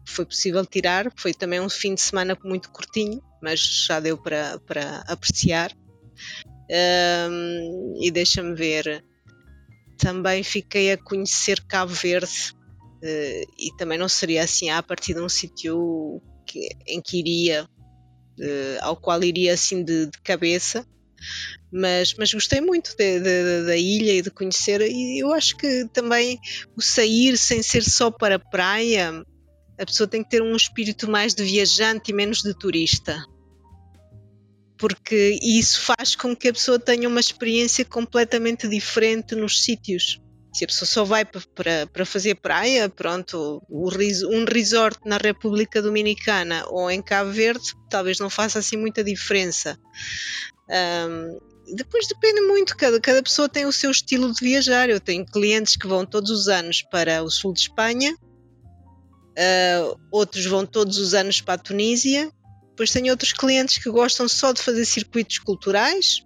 foi 0.07 0.25
possível 0.25 0.65
tirar. 0.65 1.11
Foi 1.17 1.33
também 1.33 1.59
um 1.59 1.69
fim 1.69 1.95
de 1.95 2.01
semana 2.01 2.37
muito 2.43 2.71
curtinho, 2.71 3.21
mas 3.41 3.59
já 3.59 3.99
deu 3.99 4.17
para, 4.17 4.59
para 4.59 4.99
apreciar. 5.07 5.71
Uh, 6.69 7.97
e 8.01 8.11
deixa-me 8.11 8.55
ver. 8.55 9.03
Também 9.97 10.43
fiquei 10.43 10.91
a 10.91 10.97
conhecer 10.97 11.59
Cabo 11.67 11.91
Verde, 11.91 12.53
Uh, 12.97 13.45
e 13.57 13.75
também 13.77 13.97
não 13.97 14.09
seria 14.09 14.43
assim 14.43 14.69
a 14.69 14.81
partir 14.81 15.13
de 15.13 15.21
um 15.21 15.29
sítio 15.29 16.21
em 16.87 17.01
que 17.01 17.19
iria, 17.19 17.63
uh, 17.63 18.77
ao 18.81 18.95
qual 18.95 19.23
iria 19.23 19.53
assim 19.53 19.83
de, 19.83 20.07
de 20.07 20.21
cabeça, 20.23 20.85
mas, 21.71 22.13
mas 22.13 22.33
gostei 22.33 22.61
muito 22.61 22.95
de, 22.97 23.19
de, 23.19 23.65
da 23.65 23.75
ilha 23.75 24.13
e 24.13 24.21
de 24.21 24.31
conhecer, 24.31 24.81
e 24.81 25.21
eu 25.21 25.33
acho 25.33 25.57
que 25.57 25.85
também 25.93 26.39
o 26.75 26.81
sair 26.81 27.37
sem 27.37 27.61
ser 27.61 27.83
só 27.83 28.09
para 28.09 28.35
a 28.35 28.39
praia, 28.39 29.23
a 29.79 29.85
pessoa 29.85 30.07
tem 30.07 30.23
que 30.23 30.29
ter 30.29 30.41
um 30.41 30.55
espírito 30.55 31.09
mais 31.09 31.35
de 31.35 31.43
viajante 31.43 32.11
e 32.11 32.13
menos 32.13 32.41
de 32.41 32.53
turista. 32.57 33.23
Porque 34.77 35.39
isso 35.41 35.81
faz 35.81 36.15
com 36.15 36.35
que 36.35 36.47
a 36.47 36.53
pessoa 36.53 36.79
tenha 36.79 37.09
uma 37.09 37.19
experiência 37.19 37.83
completamente 37.83 38.67
diferente 38.67 39.35
nos 39.35 39.63
sítios. 39.63 40.21
Se 40.57 40.63
a 40.63 40.67
pessoa 40.67 40.87
só 40.87 41.03
vai 41.03 41.23
para, 41.23 41.85
para 41.85 42.03
fazer 42.03 42.33
praia, 42.33 42.89
pronto, 42.89 43.61
um 43.69 44.43
resort 44.43 44.97
na 45.05 45.17
República 45.17 45.83
Dominicana 45.83 46.65
ou 46.69 46.89
em 46.89 46.99
Cabo 46.99 47.29
Verde 47.29 47.75
talvez 47.87 48.17
não 48.17 48.27
faça 48.27 48.57
assim 48.57 48.75
muita 48.75 49.03
diferença. 49.03 49.77
Um, 50.67 51.37
depois 51.75 52.07
depende 52.07 52.41
muito, 52.41 52.75
cada, 52.75 52.99
cada 52.99 53.21
pessoa 53.21 53.47
tem 53.47 53.67
o 53.67 53.71
seu 53.71 53.91
estilo 53.91 54.33
de 54.33 54.43
viajar. 54.43 54.89
Eu 54.89 54.99
tenho 54.99 55.23
clientes 55.27 55.75
que 55.75 55.85
vão 55.85 56.03
todos 56.03 56.31
os 56.31 56.47
anos 56.47 56.81
para 56.81 57.21
o 57.21 57.29
sul 57.29 57.53
de 57.53 57.59
Espanha, 57.59 58.15
uh, 58.15 59.99
outros 60.11 60.43
vão 60.47 60.65
todos 60.65 60.97
os 60.97 61.13
anos 61.13 61.39
para 61.39 61.53
a 61.53 61.59
Tunísia, 61.59 62.31
depois 62.69 62.89
tenho 62.89 63.11
outros 63.11 63.31
clientes 63.31 63.77
que 63.77 63.91
gostam 63.91 64.27
só 64.27 64.51
de 64.51 64.63
fazer 64.63 64.85
circuitos 64.85 65.37
culturais, 65.37 66.25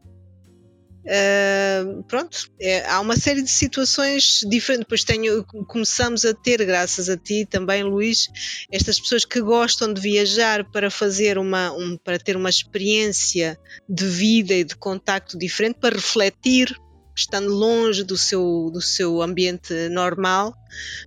Uh, 1.04 2.04
pronto, 2.04 2.48
é, 2.60 2.86
há 2.88 3.00
uma 3.00 3.16
série 3.16 3.42
de 3.42 3.50
situações 3.50 4.42
diferentes. 4.48 4.86
Depois 4.86 5.04
tenho, 5.04 5.44
começamos 5.68 6.26
a 6.26 6.34
ter, 6.34 6.64
graças 6.64 7.10
a 7.10 7.18
ti 7.18 7.46
também, 7.50 7.84
Luís, 7.84 8.28
estas 8.72 9.00
pessoas 9.00 9.26
que 9.26 9.42
gostam 9.42 9.92
de 9.92 10.00
viajar 10.00 10.64
para 10.72 10.92
fazer 10.92 11.38
uma, 11.38 11.72
um, 11.72 11.98
para 11.98 12.20
ter 12.20 12.36
uma 12.36 12.50
experiência 12.50 13.58
de 13.90 14.06
vida 14.06 14.54
e 14.54 14.64
de 14.64 14.76
contacto 14.76 15.38
diferente, 15.38 15.80
para 15.80 15.96
refletir, 15.96 16.76
estando 17.16 17.50
longe 17.50 18.04
do 18.04 18.18
seu, 18.18 18.70
do 18.72 18.82
seu 18.82 19.22
ambiente 19.22 19.74
normal. 19.90 20.54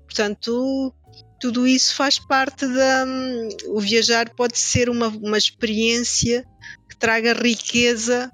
Portanto, 0.04 0.92
tudo 1.40 1.66
isso 1.66 1.94
faz 1.94 2.18
parte 2.18 2.66
da. 2.66 3.04
Um, 3.06 3.48
o 3.68 3.80
viajar 3.80 4.30
pode 4.34 4.58
ser 4.58 4.90
uma, 4.90 5.08
uma 5.08 5.38
experiência 5.38 6.44
que 6.88 6.96
traga 6.96 7.32
riqueza 7.32 8.30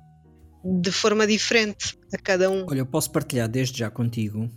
de 0.65 0.91
forma 0.91 1.27
diferente 1.27 1.99
a 2.13 2.19
cada 2.19 2.51
um. 2.51 2.67
Olha, 2.69 2.81
eu 2.81 2.87
posso 2.87 3.11
partilhar 3.11 3.49
desde 3.49 3.79
já 3.79 3.91
contigo 3.91 4.51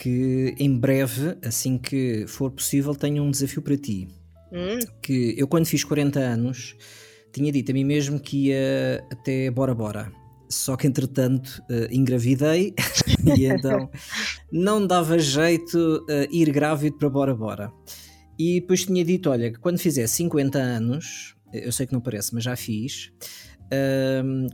que 0.00 0.54
em 0.58 0.78
breve, 0.78 1.36
assim 1.44 1.76
que 1.76 2.24
for 2.26 2.50
possível, 2.50 2.94
tenho 2.94 3.22
um 3.22 3.30
desafio 3.30 3.60
para 3.60 3.76
ti. 3.76 4.08
Hum. 4.50 4.78
Que 5.02 5.34
eu, 5.36 5.46
quando 5.46 5.66
fiz 5.66 5.84
40 5.84 6.18
anos, 6.18 6.74
tinha 7.30 7.52
dito 7.52 7.70
a 7.70 7.74
mim 7.74 7.84
mesmo 7.84 8.18
que 8.18 8.48
ia 8.48 9.04
até 9.12 9.50
Bora 9.50 9.74
Bora. 9.74 10.10
Só 10.48 10.74
que 10.74 10.86
entretanto 10.86 11.62
uh, 11.70 11.94
engravidei 11.94 12.74
e 13.36 13.44
então 13.44 13.90
não 14.50 14.84
dava 14.84 15.18
jeito 15.18 16.04
uh, 16.08 16.34
ir 16.34 16.50
grávido 16.50 16.96
para 16.96 17.10
Bora 17.10 17.34
Bora. 17.34 17.70
E 18.38 18.58
depois 18.60 18.86
tinha 18.86 19.04
dito: 19.04 19.28
olha, 19.28 19.52
que 19.52 19.58
quando 19.58 19.78
fizer 19.78 20.06
50 20.06 20.58
anos, 20.58 21.36
eu 21.52 21.70
sei 21.70 21.86
que 21.86 21.92
não 21.92 22.00
parece, 22.00 22.34
mas 22.34 22.42
já 22.42 22.56
fiz, 22.56 23.12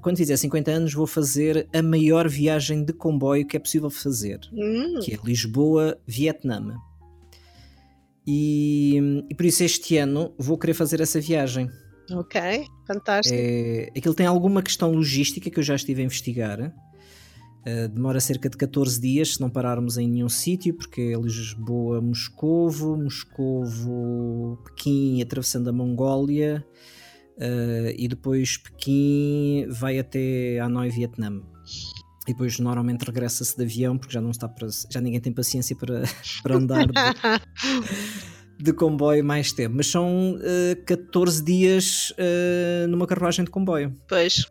quando 0.03 0.17
fizer 0.17 0.37
50 0.37 0.71
anos, 0.71 0.95
vou 0.95 1.07
fazer 1.07 1.69
a 1.73 1.83
maior 1.83 2.29
viagem 2.29 2.85
de 2.85 2.93
comboio 2.93 3.47
que 3.47 3.57
é 3.57 3.61
possível 3.61 3.91
fazer, 3.91 4.41
hum. 4.53 5.01
que 5.03 5.15
é 5.15 5.19
Lisboa-Vietnã. 5.25 6.77
E, 8.27 9.25
e, 9.31 9.35
por 9.35 9.47
isso 9.47 9.63
este 9.63 9.97
ano 9.99 10.35
vou 10.37 10.59
querer 10.59 10.75
fazer 10.75 11.01
essa 11.01 11.21
viagem. 11.21 11.71
Ok, 12.11 12.41
fantástico. 12.87 13.37
É, 13.39 13.89
aquilo 13.97 14.15
tem 14.15 14.27
alguma 14.27 14.63
questão 14.63 14.91
logística 14.91 15.49
que 15.49 15.59
eu 15.59 15.63
já 15.63 15.77
estive 15.77 16.03
a 16.03 16.05
investigar. 16.05 16.61
Uh, 16.61 17.89
demora 17.89 18.21
cerca 18.21 18.49
de 18.49 18.57
14 18.57 19.01
dias 19.01 19.35
se 19.35 19.41
não 19.41 19.51
pararmos 19.51 19.99
em 19.99 20.09
nenhum 20.09 20.29
sítio, 20.29 20.75
porque 20.75 21.15
é 21.15 21.21
Lisboa, 21.21 22.01
Moscovo, 22.01 22.97
Moscovo, 22.97 24.59
Pequim, 24.65 25.21
atravessando 25.21 25.69
a 25.69 25.73
Mongólia, 25.73 26.65
uh, 27.37 27.93
e 27.97 28.09
depois 28.09 28.57
Pequim 28.57 29.67
vai 29.69 29.99
até 29.99 30.59
Hanoi, 30.61 30.91
Vietnã. 30.91 31.41
E 32.27 32.33
depois 32.33 32.59
normalmente 32.59 33.05
regressa-se 33.05 33.57
de 33.57 33.63
avião 33.63 33.97
porque 33.97 34.13
já 34.13 34.21
não 34.21 34.31
está 34.31 34.49
para, 34.49 34.69
já 34.91 35.01
ninguém 35.01 35.21
tem 35.21 35.33
paciência 35.33 35.77
para, 35.77 36.03
para 36.43 36.57
andar 36.57 36.87
de, 36.87 36.93
de 38.65 38.73
comboio 38.73 39.25
mais 39.25 39.53
tempo. 39.53 39.77
Mas 39.77 39.87
são 39.87 40.35
uh, 40.35 40.85
14 40.85 41.45
dias 41.45 42.11
uh, 42.13 42.89
numa 42.89 43.07
carruagem 43.07 43.45
de 43.45 43.51
comboio. 43.51 43.95
Pois 44.09 44.45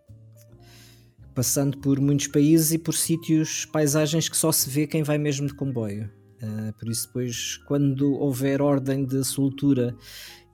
passando 1.35 1.77
por 1.77 1.99
muitos 1.99 2.27
países 2.27 2.71
e 2.71 2.77
por 2.77 2.95
sítios, 2.95 3.65
paisagens 3.65 4.29
que 4.29 4.37
só 4.37 4.51
se 4.53 4.69
vê 4.69 4.87
quem 4.87 5.03
vai 5.03 5.17
mesmo 5.17 5.45
de 5.45 5.53
comboio. 5.53 6.09
Uh, 6.41 6.73
por 6.79 6.89
isso, 6.89 7.07
depois, 7.07 7.57
quando 7.67 8.13
houver 8.13 8.61
ordem 8.61 9.05
de 9.05 9.23
soltura 9.23 9.95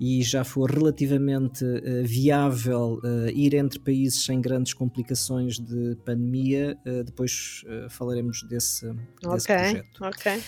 e 0.01 0.23
já 0.23 0.43
for 0.43 0.71
relativamente 0.71 1.63
uh, 1.63 2.03
viável 2.03 2.99
uh, 3.03 3.29
ir 3.29 3.53
entre 3.53 3.79
países 3.79 4.25
sem 4.25 4.41
grandes 4.41 4.73
complicações 4.73 5.59
de 5.59 5.95
pandemia, 6.03 6.75
depois 7.05 7.63
falaremos 7.89 8.41
desse, 8.49 8.87
desse 9.21 9.51
okay, 9.51 9.55
projeto. 9.55 10.03
Ok. 10.03 10.43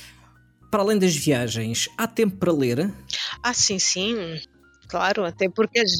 Para 0.71 0.81
além 0.81 0.97
das 0.97 1.15
viagens, 1.15 1.87
há 1.95 2.07
tempo 2.07 2.37
para 2.37 2.51
ler? 2.51 2.91
Ah, 3.43 3.53
sim, 3.53 3.77
sim. 3.77 4.15
Claro, 4.87 5.23
até 5.23 5.47
porque 5.47 5.79
as, 5.79 5.91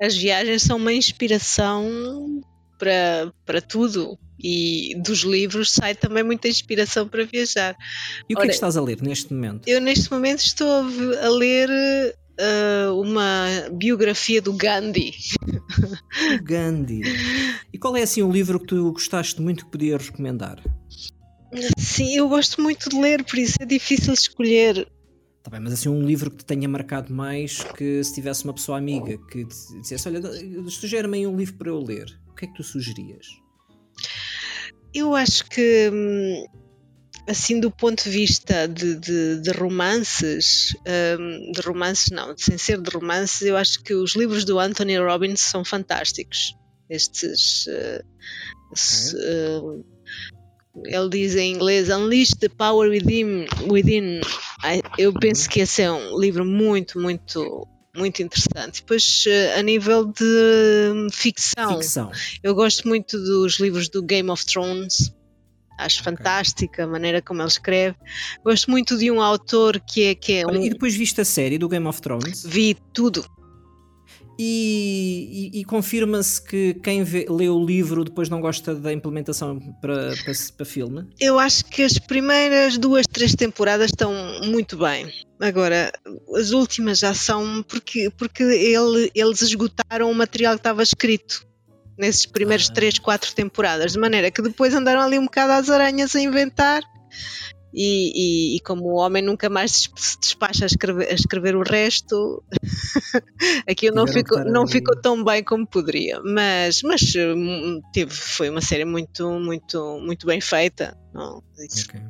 as 0.00 0.14
viagens 0.14 0.62
são 0.62 0.76
uma 0.76 0.92
inspiração 0.92 2.42
para, 2.78 3.32
para 3.46 3.62
tudo 3.62 4.18
e 4.42 4.94
dos 5.02 5.20
livros 5.20 5.70
sai 5.70 5.94
também 5.94 6.22
muita 6.22 6.48
inspiração 6.48 7.08
para 7.08 7.24
viajar. 7.24 7.76
E 8.28 8.34
o 8.34 8.36
que 8.36 8.42
é 8.42 8.46
que 8.48 8.54
estás 8.54 8.76
a 8.76 8.82
ler 8.82 9.00
neste 9.00 9.32
momento? 9.32 9.66
Eu 9.68 9.80
neste 9.80 10.10
momento 10.10 10.40
estou 10.40 10.68
a 11.22 11.28
ler 11.28 11.70
uh, 12.38 13.00
uma 13.00 13.46
biografia 13.72 14.40
do 14.40 14.52
Gandhi. 14.52 15.14
O 16.38 16.42
Gandhi. 16.42 17.02
E 17.72 17.78
qual 17.78 17.96
é 17.96 18.02
assim 18.02 18.22
um 18.22 18.30
livro 18.30 18.60
que 18.60 18.66
tu 18.66 18.92
gostaste 18.92 19.40
muito 19.40 19.64
que 19.64 19.70
podias 19.70 20.08
recomendar? 20.08 20.62
Sim, 21.76 22.16
eu 22.16 22.28
gosto 22.28 22.62
muito 22.62 22.88
de 22.88 22.98
ler, 22.98 23.24
por 23.24 23.38
isso 23.38 23.56
é 23.60 23.66
difícil 23.66 24.14
escolher. 24.14 24.88
Tá 25.42 25.50
bem, 25.50 25.60
mas 25.60 25.72
assim 25.72 25.88
um 25.88 26.06
livro 26.06 26.30
que 26.30 26.38
te 26.38 26.44
tenha 26.44 26.68
marcado 26.68 27.12
mais 27.12 27.64
que 27.76 28.02
se 28.04 28.14
tivesse 28.14 28.44
uma 28.44 28.54
pessoa 28.54 28.78
amiga 28.78 29.18
que 29.30 29.44
dissesse, 29.44 30.08
olha, 30.08 30.20
sugere-me 30.70 31.18
aí 31.18 31.26
um 31.26 31.36
livro 31.36 31.54
para 31.54 31.68
eu 31.68 31.80
ler 31.80 32.06
o 32.32 32.34
que 32.34 32.46
é 32.46 32.48
que 32.48 32.54
tu 32.54 32.62
sugerias? 32.62 33.26
Eu 34.94 35.14
acho 35.14 35.48
que, 35.48 35.90
hum, 35.92 36.44
assim, 37.28 37.60
do 37.60 37.70
ponto 37.70 38.04
de 38.04 38.10
vista 38.10 38.66
de, 38.66 38.96
de, 38.96 39.40
de 39.40 39.50
romances, 39.52 40.74
um, 41.18 41.52
de 41.52 41.60
romances 41.60 42.10
não, 42.10 42.34
sem 42.36 42.58
ser 42.58 42.80
de 42.80 42.90
romances, 42.90 43.42
eu 43.42 43.56
acho 43.56 43.82
que 43.82 43.94
os 43.94 44.14
livros 44.16 44.44
do 44.44 44.58
Anthony 44.58 44.98
Robbins 44.98 45.40
são 45.40 45.64
fantásticos. 45.64 46.56
Estes. 46.90 47.66
Uh, 47.66 48.04
uh, 49.64 49.84
ele 50.86 51.08
diz 51.10 51.36
em 51.36 51.52
inglês 51.54 51.90
Unleash 51.90 52.30
the 52.40 52.48
Power 52.48 52.88
Within. 52.90 53.46
within. 53.70 54.20
Eu 54.98 55.12
penso 55.12 55.48
que 55.48 55.60
esse 55.60 55.82
é 55.82 55.92
um 55.92 56.18
livro 56.18 56.44
muito, 56.44 56.98
muito 56.98 57.66
muito 57.94 58.22
interessante. 58.22 58.80
Depois, 58.80 59.24
eh, 59.26 59.54
a 59.58 59.62
nível 59.62 60.06
de 60.06 61.08
ficção, 61.12 61.74
ficção, 61.76 62.10
eu 62.42 62.54
gosto 62.54 62.88
muito 62.88 63.18
dos 63.18 63.58
livros 63.60 63.88
do 63.88 64.02
Game 64.02 64.30
of 64.30 64.46
Thrones. 64.46 65.12
Acho 65.84 66.00
okay. 66.00 66.16
fantástica 66.16 66.84
a 66.84 66.86
maneira 66.86 67.22
como 67.22 67.40
ele 67.40 67.48
escreve. 67.48 67.96
Gosto 68.44 68.70
muito 68.70 68.96
de 68.96 69.10
um 69.10 69.20
autor 69.20 69.80
que 69.80 70.04
é, 70.04 70.14
que 70.14 70.32
é 70.34 70.46
Olha, 70.46 70.58
um... 70.58 70.64
E 70.64 70.70
depois 70.70 70.94
viste 70.94 71.20
a 71.20 71.24
série 71.24 71.58
do 71.58 71.68
Game 71.68 71.86
of 71.86 72.00
Thrones? 72.00 72.44
Vi 72.46 72.76
tudo. 72.92 73.24
E, 74.38 75.50
e, 75.54 75.60
e 75.60 75.64
confirma-se 75.64 76.42
que 76.42 76.74
quem 76.82 77.04
vê, 77.04 77.26
lê 77.28 77.48
o 77.48 77.64
livro 77.64 78.04
depois 78.04 78.28
não 78.28 78.40
gosta 78.40 78.74
da 78.74 78.92
implementação 78.92 79.58
para, 79.80 80.14
para, 80.16 80.32
para 80.56 80.66
filme? 80.66 81.06
Eu 81.20 81.38
acho 81.38 81.64
que 81.66 81.82
as 81.82 81.98
primeiras 81.98 82.78
duas, 82.78 83.06
três 83.06 83.34
temporadas 83.34 83.90
estão 83.90 84.12
muito 84.44 84.76
bem. 84.76 85.06
Agora, 85.40 85.92
as 86.34 86.50
últimas 86.50 86.98
já 86.98 87.14
são 87.14 87.62
porque, 87.62 88.10
porque 88.10 88.42
ele, 88.42 89.10
eles 89.14 89.42
esgotaram 89.42 90.10
o 90.10 90.14
material 90.14 90.54
que 90.54 90.60
estava 90.60 90.82
escrito 90.82 91.46
nesses 92.02 92.26
primeiros 92.26 92.68
ah. 92.68 92.74
três, 92.74 92.98
quatro 92.98 93.32
temporadas, 93.32 93.92
de 93.92 93.98
maneira 93.98 94.30
que 94.30 94.42
depois 94.42 94.74
andaram 94.74 95.00
ali 95.00 95.18
um 95.18 95.24
bocado 95.24 95.52
às 95.52 95.70
aranhas 95.70 96.14
a 96.16 96.20
inventar 96.20 96.82
e, 97.72 98.12
e, 98.54 98.56
e, 98.56 98.60
como 98.60 98.82
o 98.84 98.96
homem 98.96 99.22
nunca 99.22 99.48
mais 99.48 99.88
se 99.96 100.18
despacha 100.20 100.64
a 100.64 100.66
escrever, 100.66 101.08
a 101.08 101.14
escrever 101.14 101.56
o 101.56 101.62
resto, 101.62 102.42
aquilo 103.66 103.94
não 103.94 104.06
ficou, 104.06 104.44
não 104.44 104.66
ficou 104.66 105.00
tão 105.00 105.24
bem 105.24 105.42
como 105.42 105.66
poderia. 105.66 106.20
Mas, 106.22 106.82
mas 106.82 107.00
hum, 107.16 107.80
teve, 107.92 108.12
foi 108.12 108.50
uma 108.50 108.60
série 108.60 108.84
muito, 108.84 109.26
muito, 109.38 109.98
muito 110.00 110.26
bem 110.26 110.40
feita. 110.40 110.98
Não, 111.14 111.38
okay. 111.54 112.00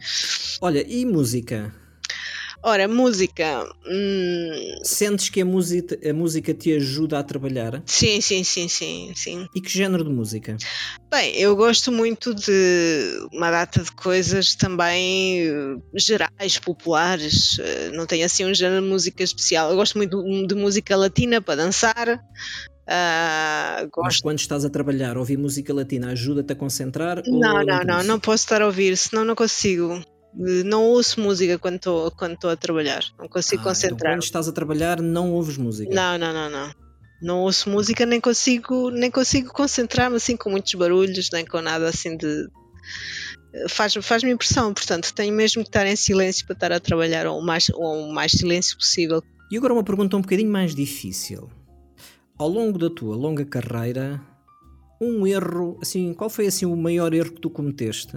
Olha, 0.61 0.85
e 0.88 1.05
música? 1.05 1.72
Ora, 2.64 2.87
música. 2.87 3.68
Hum... 3.85 4.79
Sentes 4.85 5.29
que 5.29 5.40
a 5.40 5.44
música, 5.44 5.98
a 6.09 6.12
música 6.12 6.55
te 6.55 6.72
ajuda 6.75 7.18
a 7.18 7.22
trabalhar? 7.22 7.83
Sim, 7.85 8.20
sim, 8.20 8.44
sim, 8.44 8.68
sim, 8.68 9.12
sim. 9.16 9.46
E 9.53 9.61
que 9.61 9.68
género 9.68 10.05
de 10.05 10.11
música? 10.11 10.57
Bem, 11.11 11.35
eu 11.37 11.57
gosto 11.57 11.90
muito 11.90 12.33
de 12.33 13.27
uma 13.33 13.51
data 13.51 13.83
de 13.83 13.90
coisas 13.90 14.55
também 14.55 15.40
eh, 15.40 15.77
gerais, 15.96 16.59
populares. 16.61 17.59
Eh, 17.59 17.90
não 17.94 18.07
tenho 18.07 18.25
assim 18.25 18.44
um 18.44 18.55
género 18.55 18.83
de 18.83 18.88
música 18.88 19.25
especial. 19.25 19.70
Eu 19.70 19.77
gosto 19.77 19.98
muito 19.98 20.22
de 20.46 20.55
música 20.55 20.96
latina 20.96 21.42
para 21.42 21.57
dançar. 21.57 22.25
Uh. 22.83 23.88
Mas 23.98 24.20
quando 24.20 24.38
estás 24.38 24.64
a 24.64 24.70
trabalhar, 24.70 25.16
ouvir 25.16 25.37
música 25.37 25.75
latina 25.75 26.11
ajuda-te 26.11 26.53
a 26.53 26.57
concentrar? 26.57 27.22
Não, 27.27 27.64
não, 27.64 27.83
não, 27.85 28.03
não 28.05 28.20
posso 28.20 28.44
estar 28.44 28.62
a 28.62 28.66
ouvir, 28.66 28.96
senão 28.96 29.25
não 29.25 29.35
consigo 29.35 30.01
não 30.34 30.84
ouço 30.84 31.20
música 31.20 31.58
quando 31.58 31.76
estou 31.76 32.10
quando 32.10 32.48
a 32.48 32.56
trabalhar, 32.56 33.04
não 33.18 33.28
consigo 33.28 33.62
ah, 33.62 33.64
concentrar. 33.66 33.98
Então 33.98 34.10
quando 34.12 34.22
estás 34.22 34.48
a 34.48 34.52
trabalhar 34.52 35.00
não 35.00 35.32
ouves 35.32 35.56
música? 35.56 35.94
Não, 35.94 36.18
não, 36.18 36.32
não, 36.32 36.50
não. 36.50 36.74
Não 37.22 37.40
ouço 37.42 37.70
música, 37.70 38.04
nem 38.04 38.20
consigo, 38.20 38.90
nem 38.90 39.10
consigo 39.10 39.52
concentrar-me 39.52 40.16
assim 40.16 40.36
com 40.36 40.50
muitos 40.50 40.74
barulhos, 40.74 41.30
nem 41.32 41.46
com 41.46 41.60
nada 41.60 41.88
assim 41.88 42.16
de. 42.16 42.48
Faz-me 43.68 44.02
faz 44.02 44.24
impressão, 44.24 44.72
portanto, 44.72 45.12
tenho 45.14 45.32
mesmo 45.32 45.62
que 45.62 45.68
estar 45.68 45.86
em 45.86 45.94
silêncio 45.94 46.44
para 46.46 46.54
estar 46.54 46.72
a 46.72 46.80
trabalhar 46.80 47.26
o 47.28 47.40
mais, 47.40 47.68
o 47.68 48.10
mais 48.12 48.32
silêncio 48.32 48.76
possível. 48.76 49.22
E 49.50 49.56
agora 49.56 49.74
uma 49.74 49.84
pergunta 49.84 50.16
um 50.16 50.22
bocadinho 50.22 50.50
mais 50.50 50.74
difícil. 50.74 51.50
Ao 52.38 52.48
longo 52.48 52.78
da 52.78 52.88
tua 52.88 53.14
longa 53.14 53.44
carreira, 53.44 54.20
um 55.00 55.26
erro, 55.26 55.78
assim, 55.82 56.14
qual 56.14 56.30
foi 56.30 56.46
assim 56.46 56.64
o 56.64 56.74
maior 56.74 57.12
erro 57.12 57.32
que 57.32 57.40
tu 57.40 57.50
cometeste? 57.50 58.16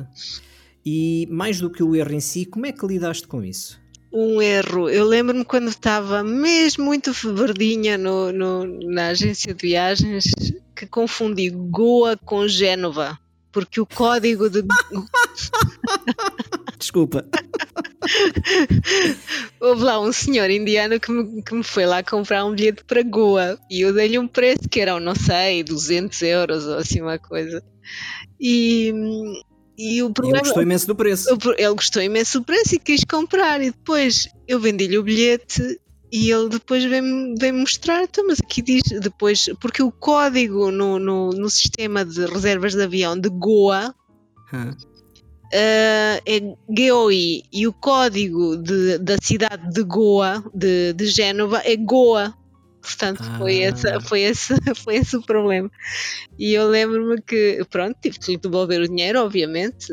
E 0.86 1.28
mais 1.32 1.60
do 1.60 1.70
que 1.70 1.82
o 1.82 1.96
erro 1.96 2.14
em 2.14 2.20
si, 2.20 2.46
como 2.46 2.68
é 2.68 2.72
que 2.72 2.86
lidaste 2.86 3.28
com 3.28 3.44
isso? 3.44 3.82
Um 4.14 4.42
erro. 4.42 4.88
Eu 4.88 5.04
lembro-me 5.04 5.44
quando 5.44 5.70
estava 5.70 6.24
mesmo 6.24 6.86
muito 6.86 7.12
verdinha 7.12 7.98
no, 7.98 8.32
no, 8.32 8.66
na 8.92 9.08
agência 9.08 9.54
de 9.54 9.68
viagens 9.68 10.26
que 10.76 10.86
confundi 10.86 11.50
Goa 11.50 12.16
com 12.16 12.48
Génova. 12.48 13.18
Porque 13.52 13.82
o 13.82 13.86
código 13.86 14.50
de. 14.50 14.64
Desculpa. 16.78 17.26
Houve 19.60 19.84
lá 19.84 20.00
um 20.00 20.12
senhor 20.12 20.50
indiano 20.50 21.00
que 21.00 21.12
me, 21.12 21.42
que 21.42 21.56
me 21.56 21.64
foi 21.64 21.86
lá 21.86 22.04
comprar 22.04 22.46
um 22.46 22.54
bilhete 22.54 22.84
para 22.84 23.02
Goa 23.02 23.58
e 23.72 23.82
eu 23.82 23.94
dei-lhe 23.94 24.20
um 24.20 24.28
preço 24.28 24.70
que 24.70 24.80
era, 24.80 25.00
não 25.00 25.16
sei, 25.16 25.64
200 25.64 26.22
euros 26.22 26.66
ou 26.66 26.78
assim 26.78 27.02
uma 27.02 27.18
coisa. 27.18 27.64
E, 28.40 28.94
e 29.78 30.02
o 30.02 30.10
problema, 30.10 30.38
ele 30.38 30.46
gostou 30.46 30.64
imenso 30.64 30.88
do 30.88 30.96
preço. 30.96 31.38
Ele 31.58 31.74
gostou 31.74 32.02
imenso 32.02 32.40
do 32.40 32.46
preço 32.46 32.76
e 32.76 32.80
quis 32.80 33.04
comprar. 33.04 33.62
E 33.62 33.72
depois 33.72 34.28
eu 34.48 34.60
vendi-lhe 34.60 34.98
o 34.98 35.04
bilhete 35.04 35.80
e 36.12 36.32
ele 36.32 36.50
depois 36.50 36.84
vem-me 36.86 37.36
vem 37.38 37.52
mostrar. 37.52 38.04
Então, 38.04 38.26
mas 38.28 38.40
aqui 38.40 38.62
diz 38.62 38.84
depois, 39.02 39.46
porque 39.60 39.84
o 39.84 39.92
código 39.92 40.72
no, 40.72 40.98
no, 40.98 41.30
no 41.32 41.50
sistema 41.50 42.06
de 42.06 42.26
reservas 42.26 42.74
de 42.74 42.84
avião 42.84 43.20
de 43.20 43.30
Goa 43.30 43.94
uh, 44.54 46.22
é 46.26 46.40
GOI 46.70 47.44
e 47.52 47.68
o 47.68 47.74
código 47.74 48.58
de, 48.58 48.98
da 49.00 49.18
cidade 49.22 49.70
de 49.72 49.84
Goa, 49.84 50.44
de, 50.54 50.94
de 50.94 51.08
Génova, 51.08 51.62
é 51.66 51.76
Goa. 51.76 52.34
Portanto, 52.86 53.24
ah. 53.24 53.38
foi, 53.40 53.56
esse, 53.56 54.00
foi, 54.02 54.22
esse, 54.22 54.54
foi 54.78 54.96
esse 54.98 55.18
o 55.18 55.22
problema. 55.22 55.70
E 56.38 56.54
eu 56.54 56.68
lembro-me 56.68 57.22
que, 57.22 57.66
pronto, 57.70 57.98
tive 58.00 58.20
que 58.20 58.32
lhe 58.32 58.38
devolver 58.38 58.80
o 58.82 58.88
dinheiro, 58.88 59.20
obviamente, 59.20 59.88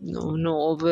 não, 0.00 0.36
não 0.36 0.52
houve. 0.52 0.86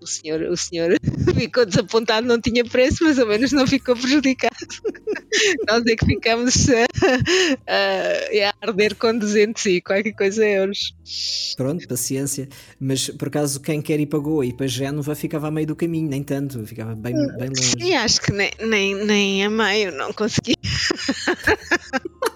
O 0.00 0.06
senhor, 0.06 0.42
o 0.42 0.56
senhor 0.56 0.96
ficou 1.34 1.64
desapontado, 1.64 2.26
não 2.26 2.40
tinha 2.40 2.64
preço, 2.64 3.04
mas 3.04 3.18
ao 3.18 3.26
menos 3.26 3.52
não 3.52 3.66
ficou 3.66 3.96
prejudicado. 3.96 4.54
Nós 5.68 5.84
é 5.86 5.96
que 5.96 6.06
ficamos 6.06 6.68
a, 6.68 6.84
a, 7.66 8.48
a 8.48 8.54
arder 8.68 8.94
com 8.96 9.16
200 9.16 9.66
e 9.66 9.80
qualquer 9.80 10.12
coisa 10.12 10.46
euros. 10.46 10.94
Pronto, 11.56 11.88
paciência. 11.88 12.48
Mas 12.78 13.08
por 13.10 13.28
acaso 13.28 13.60
quem 13.60 13.80
quer 13.82 13.98
ir 13.98 14.06
pagou 14.06 14.44
e 14.44 14.52
para 14.52 14.66
Génova 14.66 15.14
ficava 15.14 15.48
a 15.48 15.50
meio 15.50 15.66
do 15.66 15.76
caminho, 15.76 16.08
nem 16.08 16.22
tanto, 16.22 16.64
ficava 16.66 16.94
bem, 16.94 17.14
bem 17.14 17.48
longe. 17.48 17.72
Sim, 17.80 17.94
acho 17.94 18.20
que 18.20 18.32
nem, 18.32 18.50
nem, 18.60 18.94
nem 18.94 19.44
a 19.44 19.50
meio, 19.50 19.92
não 19.92 20.12
consegui. 20.12 20.54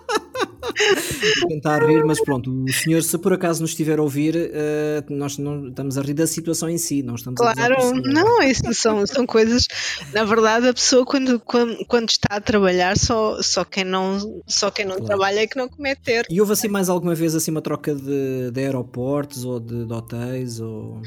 tentar 1.48 1.84
rir, 1.84 2.04
mas 2.04 2.20
pronto, 2.20 2.64
o 2.64 2.72
senhor, 2.72 3.02
se 3.02 3.18
por 3.18 3.32
acaso 3.32 3.60
nos 3.60 3.70
estiver 3.70 3.98
a 3.98 4.02
ouvir, 4.02 4.36
uh, 4.36 5.12
nós 5.12 5.38
não 5.38 5.68
estamos 5.68 5.98
a 5.98 6.02
rir 6.02 6.14
da 6.14 6.26
situação 6.26 6.68
em 6.68 6.78
si, 6.78 7.02
não 7.02 7.14
estamos 7.14 7.38
claro, 7.38 7.76
a 7.76 7.92
não, 7.92 8.42
isso 8.42 8.72
são, 8.74 9.06
são 9.06 9.26
coisas. 9.26 9.66
Na 10.12 10.24
verdade, 10.24 10.68
a 10.68 10.74
pessoa 10.74 11.04
quando, 11.04 11.40
quando, 11.40 11.84
quando 11.86 12.08
está 12.10 12.36
a 12.36 12.40
trabalhar, 12.40 12.96
só, 12.96 13.40
só 13.42 13.64
quem 13.64 13.84
não, 13.84 14.42
só 14.46 14.70
quem 14.70 14.84
não 14.84 14.96
claro. 14.96 15.06
trabalha 15.06 15.40
é 15.40 15.46
que 15.46 15.56
não 15.56 15.68
comete 15.68 16.10
erro. 16.10 16.26
E 16.30 16.40
houve 16.40 16.52
assim 16.52 16.68
mais 16.68 16.88
alguma 16.88 17.14
vez 17.14 17.34
assim 17.34 17.50
uma 17.50 17.62
troca 17.62 17.94
de, 17.94 18.50
de 18.50 18.60
aeroportos 18.60 19.44
ou 19.44 19.58
de, 19.60 19.84
de 19.84 19.92
hotéis? 19.92 20.60
Ou... 20.60 21.00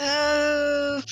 Uh, 0.00 1.02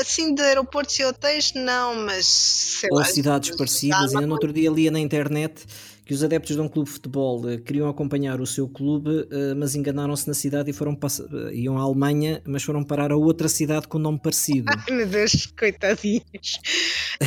assim 0.00 0.34
de 0.34 0.42
aeroportos 0.42 0.98
e 0.98 1.04
hotéis, 1.04 1.52
não, 1.54 1.94
mas 1.94 2.82
ou 2.90 2.98
lá, 2.98 3.04
cidades 3.04 3.56
parecidas. 3.56 4.14
Ainda 4.14 4.26
no 4.26 4.34
outro 4.34 4.52
dia 4.52 4.70
lia 4.70 4.90
na 4.90 5.00
internet 5.00 5.64
que 6.04 6.12
os 6.12 6.22
adeptos 6.22 6.54
de 6.54 6.60
um 6.60 6.68
clube 6.68 6.88
de 6.88 6.94
futebol 6.94 7.40
uh, 7.40 7.58
queriam 7.60 7.88
acompanhar 7.88 8.40
o 8.40 8.46
seu 8.46 8.68
clube, 8.68 9.10
uh, 9.10 9.56
mas 9.56 9.74
enganaram-se 9.74 10.28
na 10.28 10.34
cidade 10.34 10.70
e 10.70 10.72
foram 10.72 10.92
uh, 10.92 11.50
iam 11.52 11.78
à 11.78 11.82
Alemanha, 11.82 12.42
mas 12.46 12.62
foram 12.62 12.84
parar 12.84 13.10
a 13.10 13.16
outra 13.16 13.48
cidade 13.48 13.88
com 13.88 13.96
um 13.96 14.02
nome 14.02 14.20
parecido. 14.20 14.66
Ai 14.88 14.94
meu 14.94 15.06
Deus, 15.06 15.46
coitadinhos. 15.58 16.60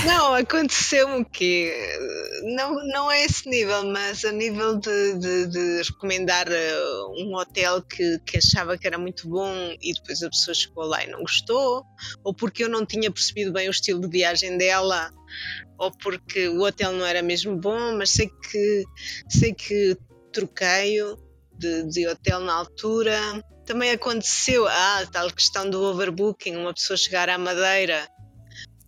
não, 0.06 0.36
aconteceu 0.36 1.20
o 1.20 1.26
quê? 1.26 1.74
Não, 2.56 2.76
não 2.88 3.12
é 3.12 3.26
esse 3.26 3.50
nível, 3.50 3.86
mas 3.86 4.24
a 4.24 4.32
nível 4.32 4.78
de, 4.78 5.20
de, 5.20 5.48
de 5.48 5.82
recomendar 5.84 6.48
um 7.18 7.36
hotel 7.36 7.82
que, 7.82 8.20
que 8.26 8.38
achava 8.38 8.78
que 8.78 8.86
era 8.86 8.98
muito 8.98 9.28
bom 9.28 9.52
e 9.82 9.94
depois 9.94 10.22
a 10.22 10.30
pessoa 10.30 10.54
chegou 10.54 10.86
lá 10.86 11.04
e 11.04 11.08
não 11.08 11.22
gostou, 11.22 11.84
ou 12.24 12.34
porque 12.34 12.64
eu 12.64 12.70
não 12.70 12.86
tinha 12.86 13.12
percebido 13.12 13.52
bem 13.52 13.68
o 13.68 13.72
estilo 13.72 14.00
de 14.02 14.08
viagem 14.08 14.58
dela 14.58 15.10
ou 15.78 15.92
porque 15.92 16.48
o 16.48 16.62
hotel 16.62 16.92
não 16.94 17.06
era 17.06 17.22
mesmo 17.22 17.56
bom, 17.56 17.96
mas 17.98 18.12
sei 18.12 18.30
que 18.30 18.84
sei 19.30 19.54
que 19.54 19.98
troqueio 20.32 21.18
de, 21.58 21.84
de 21.84 22.08
hotel 22.08 22.40
na 22.42 22.54
altura. 22.54 23.18
Também 23.66 23.92
aconteceu 23.92 24.68
ah, 24.68 25.06
tal 25.12 25.30
questão 25.32 25.70
do 25.70 25.84
overbooking, 25.84 26.56
uma 26.56 26.74
pessoa 26.74 26.96
chegar 26.96 27.30
à 27.30 27.38
Madeira 27.38 28.08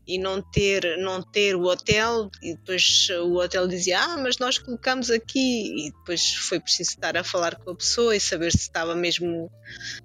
e 0.10 0.17
não 0.17 0.41
ter, 0.41 0.97
não 0.97 1.21
ter 1.21 1.56
o 1.56 1.65
hotel, 1.65 2.32
e 2.41 2.56
depois 2.56 3.08
o 3.21 3.36
hotel 3.36 3.67
dizia, 3.67 3.99
ah, 3.99 4.17
mas 4.17 4.39
nós 4.39 4.58
colocamos 4.58 5.12
aqui, 5.12 5.88
e 5.88 5.91
depois 5.91 6.34
foi 6.34 6.60
preciso 6.60 6.89
estar 6.89 7.15
a 7.15 7.23
falar 7.23 7.56
com 7.58 7.69
a 7.69 7.75
pessoa 7.75 8.15
e 8.15 8.19
saber 8.19 8.52
se 8.52 8.58
estava 8.58 8.95
mesmo, 8.95 9.52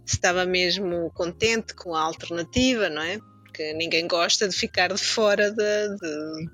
se 0.04 0.16
estava 0.16 0.44
mesmo 0.44 1.10
contente 1.14 1.74
com 1.74 1.94
a 1.94 2.02
alternativa, 2.02 2.90
não 2.90 3.00
é? 3.00 3.18
Porque 3.44 3.72
ninguém 3.72 4.06
gosta 4.06 4.46
de 4.46 4.54
ficar 4.54 4.92
de 4.92 5.02
fora 5.02 5.50
de, 5.50 5.96
de 5.96 6.50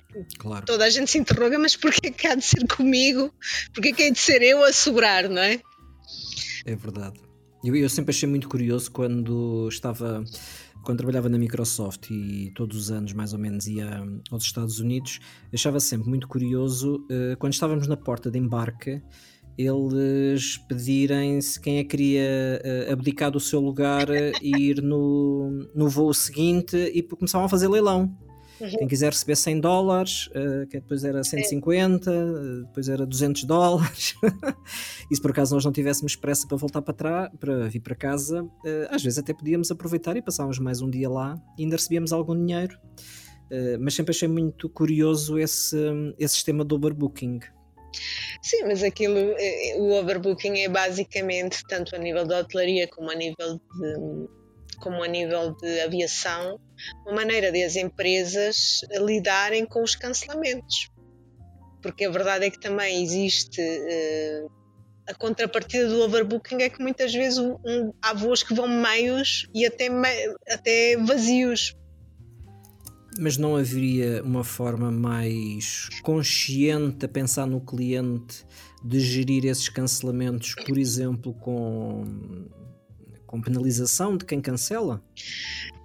porque 0.00 0.26
claro. 0.38 0.64
toda 0.64 0.84
a 0.84 0.90
gente 0.90 1.10
se 1.10 1.18
interroga, 1.18 1.58
mas 1.58 1.76
porquê 1.76 2.10
que 2.10 2.26
há 2.26 2.34
de 2.34 2.44
ser 2.44 2.66
comigo? 2.66 3.32
Porquê 3.74 3.92
que 3.92 4.02
há 4.04 4.10
de 4.10 4.18
ser 4.18 4.42
eu 4.42 4.64
a 4.64 4.72
sobrar, 4.72 5.28
não 5.28 5.42
é? 5.42 5.60
É 6.64 6.76
verdade. 6.76 7.20
Eu, 7.64 7.76
eu 7.76 7.88
sempre 7.88 8.10
achei 8.10 8.28
muito 8.28 8.48
curioso 8.48 8.90
quando 8.90 9.68
estava 9.68 10.24
quando 10.82 10.98
trabalhava 10.98 11.28
na 11.28 11.38
Microsoft 11.38 12.10
e 12.10 12.50
todos 12.56 12.76
os 12.76 12.90
anos 12.90 13.12
mais 13.12 13.32
ou 13.32 13.38
menos 13.38 13.68
ia 13.68 14.02
aos 14.32 14.42
Estados 14.42 14.80
Unidos, 14.80 15.20
achava 15.54 15.78
sempre 15.78 16.08
muito 16.08 16.26
curioso 16.26 16.96
uh, 17.04 17.36
quando 17.38 17.52
estávamos 17.52 17.86
na 17.86 17.96
porta 17.96 18.30
de 18.30 18.38
embarque 18.38 19.00
eles 19.56 20.56
pedirem 20.56 21.40
se 21.40 21.60
quem 21.60 21.78
é 21.78 21.82
que 21.82 21.90
queria 21.90 22.60
uh, 22.88 22.92
abdicar 22.92 23.30
do 23.30 23.38
seu 23.38 23.60
lugar 23.60 24.08
e 24.40 24.70
ir 24.70 24.82
no, 24.82 25.68
no 25.74 25.88
voo 25.88 26.12
seguinte 26.14 26.76
e 26.76 27.02
começavam 27.02 27.46
a 27.46 27.48
fazer 27.48 27.68
leilão. 27.68 28.16
Uhum. 28.62 28.78
Quem 28.78 28.86
quiser 28.86 29.10
receber 29.10 29.34
100 29.34 29.60
dólares, 29.60 30.28
uh, 30.28 30.66
que 30.68 30.78
depois 30.78 31.02
era 31.02 31.24
150, 31.24 32.10
uh, 32.10 32.64
depois 32.66 32.88
era 32.88 33.04
200 33.04 33.42
dólares. 33.44 34.14
e 35.10 35.16
se 35.16 35.20
por 35.20 35.32
acaso 35.32 35.52
nós 35.56 35.64
não 35.64 35.72
tivéssemos 35.72 36.14
pressa 36.14 36.46
para 36.46 36.56
voltar 36.56 36.80
para 36.80 36.94
trás, 36.94 37.30
para 37.40 37.68
vir 37.68 37.80
para 37.80 37.96
casa, 37.96 38.44
uh, 38.44 38.50
às 38.88 39.02
vezes 39.02 39.18
até 39.18 39.34
podíamos 39.34 39.68
aproveitar 39.72 40.16
e 40.16 40.22
passávamos 40.22 40.60
mais 40.60 40.80
um 40.80 40.88
dia 40.88 41.10
lá 41.10 41.36
e 41.58 41.64
ainda 41.64 41.74
recebíamos 41.74 42.12
algum 42.12 42.36
dinheiro. 42.36 42.78
mas 43.80 43.94
sempre 43.94 44.12
achei 44.12 44.28
muito 44.28 44.68
curioso 44.70 45.38
esse, 45.38 45.76
esse 46.18 46.34
sistema 46.34 46.64
do 46.64 46.76
overbooking. 46.76 47.40
Sim, 48.40 48.64
mas 48.64 48.82
aquilo, 48.82 49.34
o 49.78 49.92
overbooking 49.92 50.60
é 50.60 50.68
basicamente, 50.68 51.62
tanto 51.68 51.94
a 51.94 51.98
nível 51.98 52.24
da 52.24 52.40
hotelaria 52.40 52.88
como 52.88 53.10
a 53.10 53.14
nível 53.14 53.56
de 53.56 54.41
como 54.82 55.00
a 55.02 55.06
nível 55.06 55.54
de 55.54 55.80
aviação, 55.80 56.58
uma 57.06 57.14
maneira 57.14 57.52
de 57.52 57.62
as 57.62 57.76
empresas 57.76 58.80
lidarem 58.90 59.64
com 59.64 59.80
os 59.80 59.94
cancelamentos. 59.94 60.90
Porque 61.80 62.04
a 62.04 62.10
verdade 62.10 62.46
é 62.46 62.50
que 62.50 62.58
também 62.60 63.00
existe 63.02 63.60
uh, 63.60 64.50
a 65.08 65.14
contrapartida 65.14 65.88
do 65.88 66.00
overbooking 66.02 66.62
é 66.62 66.68
que 66.68 66.82
muitas 66.82 67.14
vezes 67.14 67.38
um, 67.38 67.56
um, 67.64 67.92
há 68.02 68.12
voos 68.12 68.42
que 68.42 68.54
vão 68.54 68.66
meios 68.66 69.48
e 69.54 69.64
até, 69.64 69.88
até 70.50 70.96
vazios. 70.96 71.76
Mas 73.20 73.36
não 73.36 73.54
haveria 73.54 74.22
uma 74.24 74.42
forma 74.42 74.90
mais 74.90 75.88
consciente 76.02 77.04
a 77.04 77.08
pensar 77.08 77.46
no 77.46 77.60
cliente 77.60 78.44
de 78.82 78.98
gerir 78.98 79.44
esses 79.44 79.68
cancelamentos, 79.68 80.54
por 80.66 80.76
exemplo, 80.76 81.34
com 81.34 82.04
com 83.32 83.40
penalização 83.40 84.14
de 84.14 84.26
quem 84.26 84.42
cancela? 84.42 85.02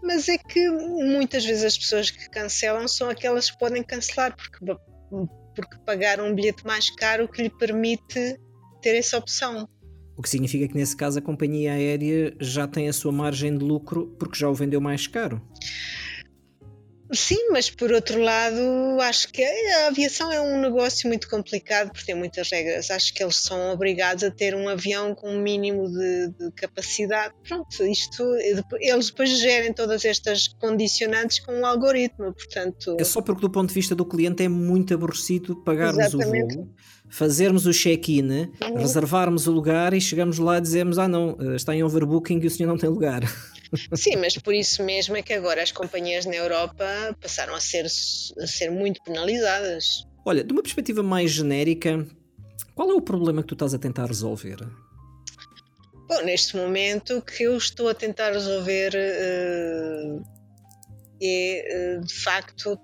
Mas 0.03 0.27
é 0.27 0.37
que 0.37 0.69
muitas 0.69 1.45
vezes 1.45 1.63
as 1.63 1.77
pessoas 1.77 2.11
que 2.11 2.29
cancelam 2.29 2.85
são 2.89 3.09
aquelas 3.09 3.49
que 3.49 3.57
podem 3.57 3.81
cancelar 3.81 4.35
porque, 4.35 4.75
porque 5.55 5.77
pagaram 5.85 6.27
um 6.27 6.35
bilhete 6.35 6.65
mais 6.65 6.89
caro 6.89 7.25
que 7.25 7.41
lhe 7.41 7.49
permite 7.49 8.37
ter 8.81 8.97
essa 8.97 9.17
opção. 9.17 9.65
O 10.17 10.21
que 10.21 10.27
significa 10.27 10.67
que 10.67 10.75
nesse 10.75 10.97
caso 10.97 11.19
a 11.19 11.21
companhia 11.21 11.71
aérea 11.71 12.35
já 12.41 12.67
tem 12.67 12.89
a 12.89 12.93
sua 12.93 13.13
margem 13.13 13.57
de 13.57 13.63
lucro 13.63 14.13
porque 14.19 14.37
já 14.37 14.49
o 14.49 14.53
vendeu 14.53 14.81
mais 14.81 15.07
caro. 15.07 15.41
Sim, 17.11 17.49
mas 17.51 17.69
por 17.69 17.91
outro 17.91 18.21
lado, 18.21 18.59
acho 19.01 19.31
que 19.31 19.43
a 19.43 19.87
aviação 19.87 20.31
é 20.31 20.41
um 20.41 20.59
negócio 20.59 21.07
muito 21.07 21.29
complicado 21.29 21.91
porque 21.91 22.05
tem 22.05 22.15
muitas 22.15 22.49
regras. 22.51 22.91
Acho 22.91 23.13
que 23.13 23.23
eles 23.23 23.37
são 23.37 23.71
obrigados 23.71 24.23
a 24.23 24.31
ter 24.31 24.53
um 24.53 24.67
avião 24.67 25.15
com 25.15 25.29
um 25.29 25.41
mínimo 25.41 25.89
de, 25.89 26.27
de 26.37 26.51
capacidade. 26.51 27.33
Pronto, 27.47 27.83
isto 27.83 28.23
eles 28.79 29.07
depois 29.07 29.29
gerem 29.39 29.73
todas 29.73 30.03
estas 30.03 30.47
condicionantes 30.47 31.39
com 31.39 31.53
um 31.53 31.65
algoritmo, 31.65 32.33
portanto. 32.33 32.97
É 32.99 33.03
só 33.03 33.21
porque 33.21 33.41
do 33.41 33.49
ponto 33.49 33.69
de 33.69 33.75
vista 33.75 33.95
do 33.95 34.05
cliente 34.05 34.43
é 34.43 34.49
muito 34.49 34.93
aborrecido 34.93 35.55
pagarmos 35.63 36.05
Exatamente. 36.05 36.55
o 36.55 36.57
voo, 36.57 36.69
fazermos 37.09 37.65
o 37.65 37.71
check-in, 37.71 38.29
uhum. 38.29 38.75
reservarmos 38.75 39.47
o 39.47 39.51
lugar 39.51 39.93
e 39.93 40.01
chegamos 40.01 40.37
lá 40.39 40.57
e 40.57 40.61
dizemos 40.61 40.99
ah 40.99 41.07
não, 41.07 41.37
eh, 41.39 41.55
está 41.55 41.73
em 41.73 41.83
overbooking 41.83 42.39
e 42.41 42.47
o 42.47 42.51
senhor 42.51 42.67
não 42.67 42.77
tem 42.77 42.89
lugar. 42.89 43.21
Sim, 43.93 44.15
mas 44.17 44.37
por 44.37 44.53
isso 44.53 44.83
mesmo 44.83 45.15
é 45.17 45.21
que 45.21 45.33
agora 45.33 45.61
as 45.61 45.71
companhias 45.71 46.25
na 46.25 46.35
Europa 46.35 46.85
passaram 47.21 47.53
a 47.53 47.59
ser, 47.59 47.85
a 47.85 48.47
ser 48.47 48.71
muito 48.71 49.01
penalizadas. 49.03 50.05
Olha, 50.25 50.43
de 50.43 50.51
uma 50.51 50.61
perspectiva 50.61 51.01
mais 51.03 51.31
genérica, 51.31 52.05
qual 52.75 52.91
é 52.91 52.93
o 52.93 53.01
problema 53.01 53.41
que 53.41 53.47
tu 53.47 53.55
estás 53.55 53.73
a 53.73 53.79
tentar 53.79 54.05
resolver? 54.05 54.57
Bom, 56.07 56.21
neste 56.23 56.55
momento 56.55 57.17
o 57.17 57.21
que 57.21 57.43
eu 57.43 57.57
estou 57.57 57.89
a 57.89 57.93
tentar 57.93 58.31
resolver 58.31 58.93
uh, 58.93 60.23
é, 61.21 61.97
uh, 61.99 62.05
de 62.05 62.13
facto, 62.13 62.79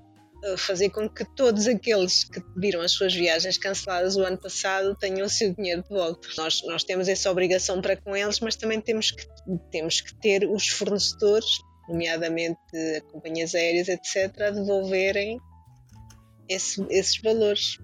fazer 0.58 0.90
com 0.90 1.10
que 1.10 1.24
todos 1.36 1.68
aqueles 1.68 2.24
que 2.26 2.42
viram 2.58 2.82
as 2.82 2.92
suas 2.92 3.14
viagens 3.14 3.58
canceladas 3.58 4.16
o 4.16 4.24
ano 4.24 4.38
passado 4.38 4.96
tenham 4.96 5.26
o 5.26 5.30
seu 5.30 5.54
dinheiro 5.54 5.84
de 5.84 5.90
volta. 5.90 6.28
Nós, 6.38 6.62
nós 6.66 6.84
temos 6.84 7.08
essa 7.08 7.32
obrigação 7.32 7.82
para 7.82 7.96
com 7.96 8.16
eles, 8.16 8.40
mas 8.40 8.56
também 8.56 8.82
temos 8.82 9.12
que, 9.12 9.26
temos 9.72 10.02
que 10.02 10.14
ter 10.16 10.48
os 10.50 10.68
fornecedores, 10.68 11.48
nomeadamente 11.88 12.60
companhias 13.12 13.56
aéreas, 13.56 13.88
etc., 13.88 14.42
a 14.42 14.50
devolverem 14.52 15.40
esse, 16.50 16.86
esses 16.90 17.20
valores. 17.22 17.78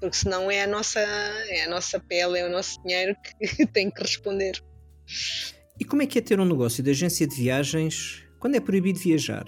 Porque 0.00 0.16
senão 0.16 0.50
é 0.50 0.62
a, 0.62 0.66
nossa, 0.66 0.98
é 1.00 1.62
a 1.64 1.68
nossa 1.68 2.00
pele, 2.00 2.38
é 2.38 2.46
o 2.46 2.50
nosso 2.50 2.82
dinheiro 2.82 3.16
que 3.46 3.66
tem 3.72 3.90
que 3.90 4.02
responder. 4.02 4.60
E 5.78 5.84
como 5.84 6.02
é 6.02 6.06
que 6.06 6.18
é 6.18 6.22
ter 6.22 6.40
um 6.40 6.44
negócio 6.44 6.82
de 6.82 6.90
agência 6.90 7.26
de 7.26 7.36
viagens 7.36 8.24
quando 8.40 8.56
é 8.56 8.60
proibido 8.60 8.98
viajar? 8.98 9.44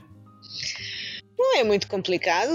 É 1.57 1.63
muito 1.63 1.87
complicado. 1.87 2.53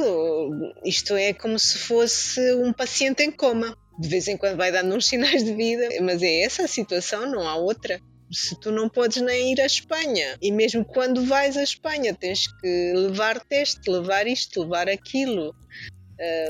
Isto 0.84 1.16
é 1.16 1.34
como 1.34 1.58
se 1.58 1.78
fosse 1.78 2.54
um 2.56 2.74
paciente 2.74 3.24
em 3.24 3.32
coma. 3.32 3.76
De 3.98 4.08
vez 4.08 4.28
em 4.28 4.38
quando 4.38 4.58
vai 4.58 4.72
dando 4.72 4.96
uns 4.96 5.08
sinais 5.10 5.44
de 5.44 5.54
vida, 5.54 5.88
mas 6.02 6.22
é 6.22 6.42
essa 6.42 6.64
a 6.64 6.68
situação, 6.68 7.30
não 7.30 7.48
há 7.48 7.56
outra. 7.56 8.00
se 8.32 8.60
tu 8.60 8.72
não 8.72 8.88
podes 8.88 9.22
nem 9.22 9.54
ir 9.54 9.62
à 9.62 9.66
Espanha, 9.66 10.38
e 10.42 10.52
mesmo 10.52 10.86
quando 10.86 11.26
vais 11.26 11.58
à 11.58 11.64
Espanha 11.64 12.14
tens 12.14 12.48
que 12.48 12.94
levar 12.94 13.40
teste, 13.40 13.90
levar 13.90 14.28
isto, 14.28 14.62
levar 14.62 14.88
aquilo. 14.88 15.56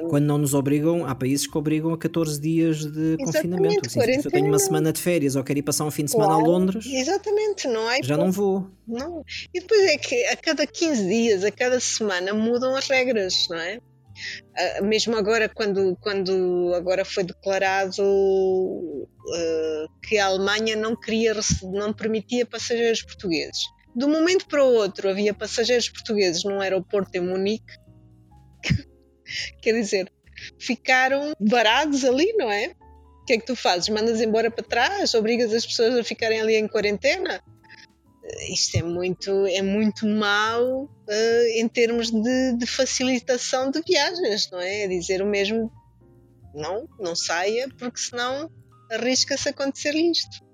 Quando 0.09 0.25
não 0.25 0.37
nos 0.37 0.53
obrigam, 0.53 1.05
há 1.05 1.13
países 1.13 1.45
que 1.45 1.57
obrigam 1.57 1.93
a 1.93 1.97
14 1.97 2.39
dias 2.39 2.85
de 2.85 3.17
confinamento. 3.17 3.85
Assim, 3.85 4.21
se 4.21 4.27
eu 4.27 4.31
tenho 4.31 4.47
uma 4.47 4.57
semana 4.57 4.91
de 4.91 4.99
férias 4.99 5.35
ou 5.35 5.43
quero 5.43 5.59
ir 5.59 5.63
passar 5.63 5.85
um 5.85 5.91
fim 5.91 6.05
de 6.05 6.11
semana 6.11 6.33
claro, 6.33 6.45
a 6.45 6.47
Londres, 6.47 6.85
exatamente, 6.85 7.67
não 7.67 7.87
há 7.87 8.01
já 8.01 8.17
não 8.17 8.31
vou. 8.31 8.67
Não. 8.87 9.23
E 9.53 9.59
depois 9.59 9.81
é 9.81 9.97
que 9.97 10.25
a 10.25 10.35
cada 10.35 10.65
15 10.65 11.07
dias, 11.07 11.43
a 11.43 11.51
cada 11.51 11.79
semana 11.79 12.33
mudam 12.33 12.75
as 12.75 12.87
regras, 12.87 13.47
não 13.49 13.57
é? 13.57 13.79
Uh, 13.79 14.85
mesmo 14.85 15.15
agora 15.15 15.47
quando, 15.47 15.95
quando 16.01 16.73
agora 16.75 17.05
foi 17.05 17.23
declarado 17.23 18.03
uh, 18.03 19.87
que 20.03 20.17
a 20.17 20.25
Alemanha 20.25 20.75
não 20.75 20.93
queria 20.93 21.33
não 21.71 21.93
permitia 21.93 22.45
passageiros 22.45 23.01
portugueses 23.01 23.61
de 23.95 24.05
um 24.05 24.09
momento 24.09 24.45
para 24.47 24.63
o 24.63 24.73
outro 24.73 25.09
havia 25.09 25.33
passageiros 25.33 25.89
portugueses 25.89 26.43
num 26.43 26.61
aeroporto 26.61 27.15
em 27.15 27.21
Munique 27.21 27.73
quer 29.61 29.73
dizer 29.73 30.11
ficaram 30.57 31.33
varados 31.39 32.05
ali 32.05 32.31
não 32.33 32.49
é 32.49 32.73
o 33.21 33.25
que 33.25 33.33
é 33.33 33.37
que 33.37 33.45
tu 33.45 33.55
fazes 33.55 33.89
mandas 33.89 34.21
embora 34.21 34.49
para 34.49 34.63
trás 34.63 35.13
obrigas 35.13 35.53
as 35.53 35.65
pessoas 35.65 35.95
a 35.95 36.03
ficarem 36.03 36.41
ali 36.41 36.55
em 36.55 36.67
quarentena 36.67 37.41
isto 38.47 38.77
é 38.77 38.83
muito, 38.83 39.45
é 39.47 39.61
muito 39.61 40.07
mau 40.07 40.83
uh, 40.83 41.47
em 41.55 41.67
termos 41.67 42.11
de, 42.11 42.57
de, 42.57 42.65
facilitação 42.65 43.71
de 43.71 43.81
viagens, 43.81 44.49
não 44.51 44.59
é? 44.59 44.83
é? 44.83 44.87
Dizer 44.87 45.21
o 45.21 45.25
mesmo, 45.25 45.71
não, 46.53 46.87
não 46.99 47.15
saia, 47.15 47.67
porque 47.77 47.99
senão 47.99 48.49
arrisca-se 48.91 49.49
acontecer 49.49 49.95
isto. 49.95 50.45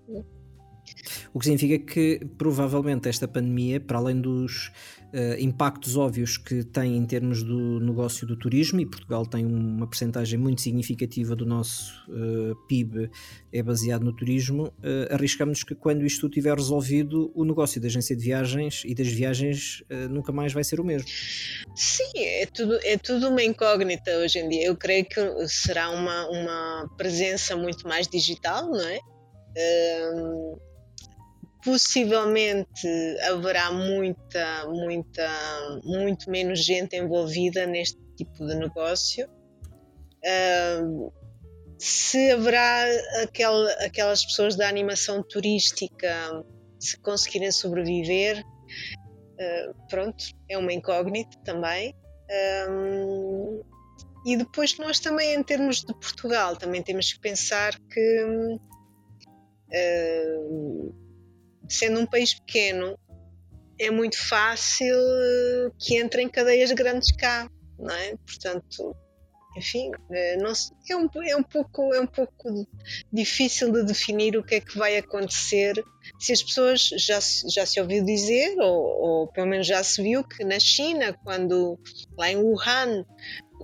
O 1.34 1.40
que 1.40 1.46
significa 1.46 1.94
que 1.94 2.20
provavelmente 2.38 3.10
esta 3.10 3.28
pandemia, 3.28 3.80
para 3.80 3.98
além 3.98 4.22
dos 4.22 4.72
uh, 5.15 5.39
impactos 5.39 5.95
óbvios 5.95 6.38
que 6.38 6.63
tem 6.63 6.97
em 6.97 7.06
termos 7.06 7.41
do 7.41 7.80
negócio 7.80 8.28
do 8.28 8.36
turismo, 8.36 8.82
e 8.82 8.86
Portugal 8.86 9.25
tem 9.25 9.45
uma 9.45 9.88
percentagem 9.88 10.38
muito 10.38 10.62
significativa 10.62 11.36
do 11.36 11.45
nosso 11.45 11.93
uh, 12.10 12.51
eh, 12.51 12.54
PIB 12.67 13.10
é 13.54 13.63
baseado 13.63 14.04
no 14.04 14.13
turismo, 14.13 14.65
uh, 14.65 15.13
arriscamos 15.13 15.63
que 15.63 15.73
quando 15.73 16.06
isto 16.06 16.28
estiver 16.28 16.56
resolvido, 16.56 17.32
o 17.34 17.45
negócio 17.45 17.80
da 17.80 17.88
agência 17.88 18.15
de 18.15 18.23
viagens 18.23 18.84
e 18.86 18.93
das 18.93 19.08
viagens 19.08 19.84
nunca 20.10 20.32
mais 20.32 20.51
vai 20.51 20.63
ser 20.63 20.80
o 20.80 20.84
mesmo. 20.84 21.08
Sim, 21.75 22.12
é 22.15 22.45
tudo, 22.45 22.80
é 22.84 22.97
tudo 22.97 23.30
uma 23.30 23.43
incógnita 23.43 24.12
hoje 24.17 24.39
em 24.39 24.49
dia. 24.49 24.65
Eu 24.65 24.75
creio 24.75 25.06
que 25.06 25.47
será 25.47 25.89
uma, 25.89 26.28
uma 26.30 26.89
presença 26.97 27.56
muito 27.56 27.88
mais 27.88 28.08
digital, 28.08 28.69
não 28.69 28.82
é? 28.82 28.99
Possivelmente 31.65 32.88
haverá 33.28 33.71
muita, 33.71 34.67
muita, 34.67 35.82
muito 35.84 36.30
menos 36.30 36.63
gente 36.63 36.95
envolvida 36.95 37.65
neste 37.65 37.99
tipo 38.15 38.45
de 38.45 38.54
negócio. 38.54 39.28
Uh, 40.23 41.12
se 41.80 42.32
haverá 42.32 42.86
aquel, 43.23 43.67
aquelas 43.84 44.23
pessoas 44.23 44.56
da 44.56 44.69
animação 44.69 45.23
turística 45.23 46.45
se 46.80 46.97
conseguirem 46.99 47.51
sobreviver, 47.51 48.45
uh, 48.45 49.75
pronto, 49.89 50.23
é 50.47 50.60
uma 50.60 50.71
incógnita 50.71 51.36
também. 51.43 51.95
Um, 52.69 53.63
e 54.23 54.38
depois 54.38 54.78
nós 54.78 54.99
também, 54.99 55.34
em 55.34 55.43
termos 55.43 55.82
de 55.82 55.93
Portugal, 55.95 56.56
também 56.56 56.84
temos 56.84 57.12
que 57.12 57.19
pensar 57.19 57.73
que 57.89 58.23
uh, 59.71 61.05
sendo 61.69 61.99
um 61.99 62.06
país 62.06 62.34
pequeno, 62.34 62.97
é 63.80 63.89
muito 63.91 64.17
fácil 64.17 64.95
que 65.78 65.99
entrem 65.99 66.30
cadeias 66.30 66.71
grandes 66.71 67.12
cá, 67.15 67.49
não 67.78 67.93
é? 67.93 68.15
Portanto, 68.25 68.95
enfim, 69.58 69.91
eh, 70.12 70.38
não, 70.38 70.51
é, 70.51 70.95
um, 70.95 71.10
é, 71.23 71.36
um 71.36 71.43
pouco, 71.43 71.93
é 71.93 72.01
um 72.01 72.08
pouco 72.08 72.67
difícil 73.12 73.71
de 73.71 73.84
definir 73.84 74.36
o 74.38 74.43
que 74.43 74.56
é 74.56 74.60
que 74.62 74.78
vai 74.78 74.97
acontecer 74.97 75.82
se 76.19 76.34
as 76.34 76.43
pessoas 76.43 76.89
já, 76.97 77.19
já 77.19 77.65
se 77.65 77.80
ouviu 77.80 78.04
dizer, 78.04 78.56
ou, 78.60 78.84
ou 79.01 79.28
pelo 79.28 79.47
menos 79.47 79.65
já 79.65 79.82
se 79.82 80.01
viu 80.01 80.23
que 80.23 80.43
na 80.43 80.60
China, 80.60 81.17
quando 81.23 81.80
lá 82.17 82.30
em 82.30 82.38
Wuhan, 82.38 83.06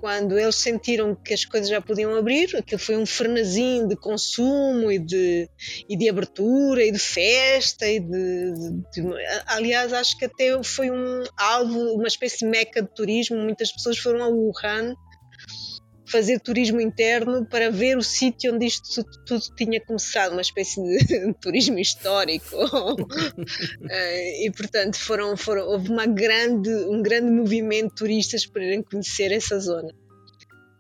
quando 0.02 0.38
eles 0.38 0.56
sentiram 0.56 1.14
que 1.14 1.32
as 1.32 1.46
coisas 1.46 1.70
já 1.70 1.80
podiam 1.80 2.16
abrir, 2.16 2.56
aquilo 2.58 2.80
foi 2.80 2.98
um 2.98 3.06
frenesim 3.06 3.88
de 3.88 3.96
consumo 3.96 4.92
e 4.92 4.98
de, 4.98 5.48
e 5.88 5.96
de 5.96 6.10
abertura 6.10 6.84
e 6.84 6.92
de 6.92 6.98
festa 6.98 7.88
e 7.88 8.00
de, 8.00 8.10
de, 8.10 8.72
de, 8.94 9.08
aliás 9.46 9.94
acho 9.94 10.18
que 10.18 10.26
até 10.26 10.62
foi 10.64 10.90
um 10.90 11.24
alvo, 11.38 11.94
uma 11.94 12.08
espécie 12.08 12.40
de 12.40 12.46
meca 12.46 12.82
de 12.82 12.90
turismo, 12.96 13.38
muitas 13.38 13.72
pessoas 13.72 14.00
foram 14.00 14.24
a 14.24 14.28
Wuhan 14.28 14.96
fazer 16.12 16.40
turismo 16.40 16.82
interno 16.82 17.46
para 17.46 17.72
ver 17.72 17.98
o 17.98 18.04
sítio 18.04 18.54
onde 18.54 18.66
isto 18.66 19.04
tudo, 19.04 19.26
tudo, 19.26 19.56
tinha 19.56 19.80
começado, 19.80 20.34
uma 20.34 20.42
espécie 20.42 20.82
de 20.82 21.34
turismo 21.42 21.80
histórico. 21.80 22.48
Eh, 23.90 24.46
e 24.46 24.52
portanto 24.52 24.98
foram, 24.98 25.36
foram, 25.36 25.68
houve 25.68 25.90
uma 25.90 26.06
grande, 26.06 26.70
um 26.70 27.02
grande 27.02 27.30
movimento 27.32 27.90
de 27.90 27.96
turistas 27.96 28.46
para 28.46 28.64
irem 28.64 28.84
conhecer 28.84 29.32
essa 29.32 29.60
zona. 29.60 29.94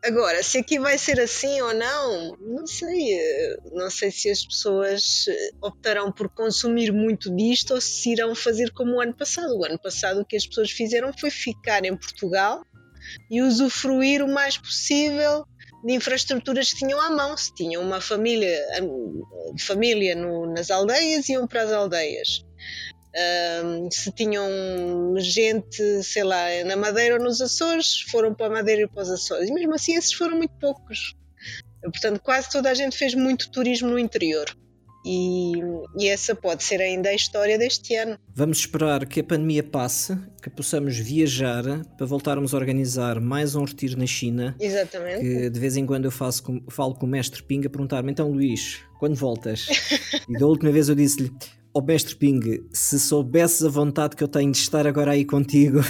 Agora, 0.03 0.41
se 0.41 0.57
aqui 0.57 0.79
vai 0.79 0.97
ser 0.97 1.19
assim 1.19 1.61
ou 1.61 1.73
não, 1.75 2.35
não 2.39 2.65
sei. 2.65 3.13
Eh, 3.13 3.57
não 3.71 3.89
sei 3.89 4.09
se 4.09 4.31
as 4.31 4.43
pessoas 4.43 5.25
eh, 5.27 5.51
optarão 5.61 6.11
por 6.11 6.27
consumir 6.29 6.91
muito 6.91 7.33
disto 7.35 7.75
ou 7.75 7.81
se 7.81 8.11
irão 8.11 8.33
fazer 8.33 8.71
como 8.71 8.95
o 8.95 9.01
ano 9.01 9.13
passado. 9.13 9.57
O 9.57 9.63
ano 9.63 9.79
passado 9.79 10.21
o 10.21 10.25
que 10.25 10.35
as 10.35 10.47
pessoas 10.47 10.71
fizeram 10.71 11.13
foi 11.13 11.29
ficar 11.29 11.85
em 11.85 11.95
Portugal 11.95 12.65
e 13.29 13.41
usufruir 13.41 14.23
o 14.23 14.27
mais 14.27 14.57
possível 14.57 15.45
de 15.83 15.93
infraestruturas 15.93 16.71
que 16.71 16.79
tinham 16.79 16.99
à 17.01 17.09
mão. 17.09 17.35
Se 17.35 17.53
tinham 17.53 17.81
uma 17.81 17.99
família, 17.99 18.57
família 19.59 20.15
no, 20.15 20.45
nas 20.51 20.69
aldeias, 20.69 21.27
iam 21.29 21.47
para 21.47 21.63
as 21.63 21.71
aldeias. 21.71 22.45
Um, 23.63 23.91
se 23.91 24.11
tinham 24.11 24.49
gente, 25.17 26.03
sei 26.03 26.23
lá, 26.23 26.45
na 26.65 26.77
Madeira 26.77 27.15
ou 27.15 27.21
nos 27.21 27.41
Açores, 27.41 28.01
foram 28.09 28.33
para 28.33 28.47
a 28.47 28.49
Madeira 28.49 28.83
e 28.83 28.87
para 28.87 29.03
os 29.03 29.09
Açores. 29.09 29.49
E 29.49 29.53
mesmo 29.53 29.73
assim, 29.73 29.95
esses 29.95 30.13
foram 30.13 30.37
muito 30.37 30.53
poucos. 30.59 31.15
Portanto, 31.81 32.21
quase 32.21 32.49
toda 32.49 32.69
a 32.69 32.73
gente 32.73 32.97
fez 32.97 33.13
muito 33.13 33.51
turismo 33.51 33.89
no 33.89 33.99
interior. 33.99 34.55
E, 35.05 35.53
e, 35.97 36.07
essa 36.07 36.35
pode 36.35 36.63
ser 36.63 36.79
ainda 36.79 37.09
a 37.09 37.13
história 37.13 37.57
deste 37.57 37.95
ano. 37.95 38.17
Vamos 38.35 38.59
esperar 38.59 39.05
que 39.07 39.19
a 39.19 39.23
pandemia 39.23 39.63
passe, 39.63 40.15
que 40.41 40.49
possamos 40.49 40.97
viajar 40.97 41.63
para 41.97 42.05
voltarmos 42.05 42.53
a 42.53 42.57
organizar 42.57 43.19
mais 43.19 43.55
um 43.55 43.63
retiro 43.63 43.97
na 43.97 44.05
China. 44.05 44.55
Exatamente. 44.59 45.21
Que 45.21 45.49
de 45.49 45.59
vez 45.59 45.75
em 45.75 45.85
quando 45.85 46.05
eu 46.05 46.11
faço 46.11 46.43
com, 46.43 46.61
falo 46.69 46.93
com 46.93 47.07
o 47.07 47.09
mestre 47.09 47.41
Ping 47.41 47.65
a 47.65 47.69
perguntar-me: 47.69 48.11
então, 48.11 48.29
Luís, 48.31 48.79
quando 48.99 49.15
voltas? 49.15 49.65
e 50.29 50.37
da 50.37 50.45
última 50.45 50.71
vez 50.71 50.87
eu 50.87 50.93
disse-lhe: 50.93 51.31
Ó 51.73 51.79
oh, 51.79 51.81
mestre 51.81 52.15
Ping, 52.15 52.63
se 52.71 52.99
soubesses 52.99 53.63
a 53.63 53.69
vontade 53.69 54.15
que 54.15 54.23
eu 54.23 54.27
tenho 54.27 54.51
de 54.51 54.57
estar 54.59 54.85
agora 54.85 55.11
aí 55.11 55.25
contigo. 55.25 55.79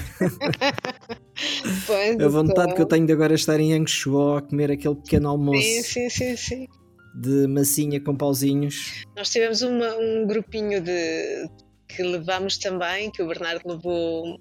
a 2.23 2.27
vontade 2.29 2.75
que 2.75 2.81
eu 2.81 2.85
tenho 2.85 3.05
de 3.05 3.11
agora 3.11 3.33
estar 3.33 3.59
em 3.59 3.73
Yangshuo 3.73 4.37
a 4.37 4.41
comer 4.41 4.71
aquele 4.71 4.95
pequeno 4.95 5.27
almoço. 5.27 5.61
Sim, 5.61 5.83
sim, 5.83 6.09
sim, 6.09 6.37
sim 6.37 6.67
de 7.15 7.47
massinha 7.47 7.99
com 7.99 8.15
pauzinhos. 8.15 9.03
Nós 9.15 9.29
tivemos 9.29 9.61
uma, 9.61 9.95
um 9.97 10.25
grupinho 10.25 10.81
de 10.81 11.49
que 11.87 12.03
levámos 12.03 12.57
também, 12.57 13.11
que 13.11 13.21
o 13.21 13.27
Bernardo 13.27 13.67
levou 13.67 14.39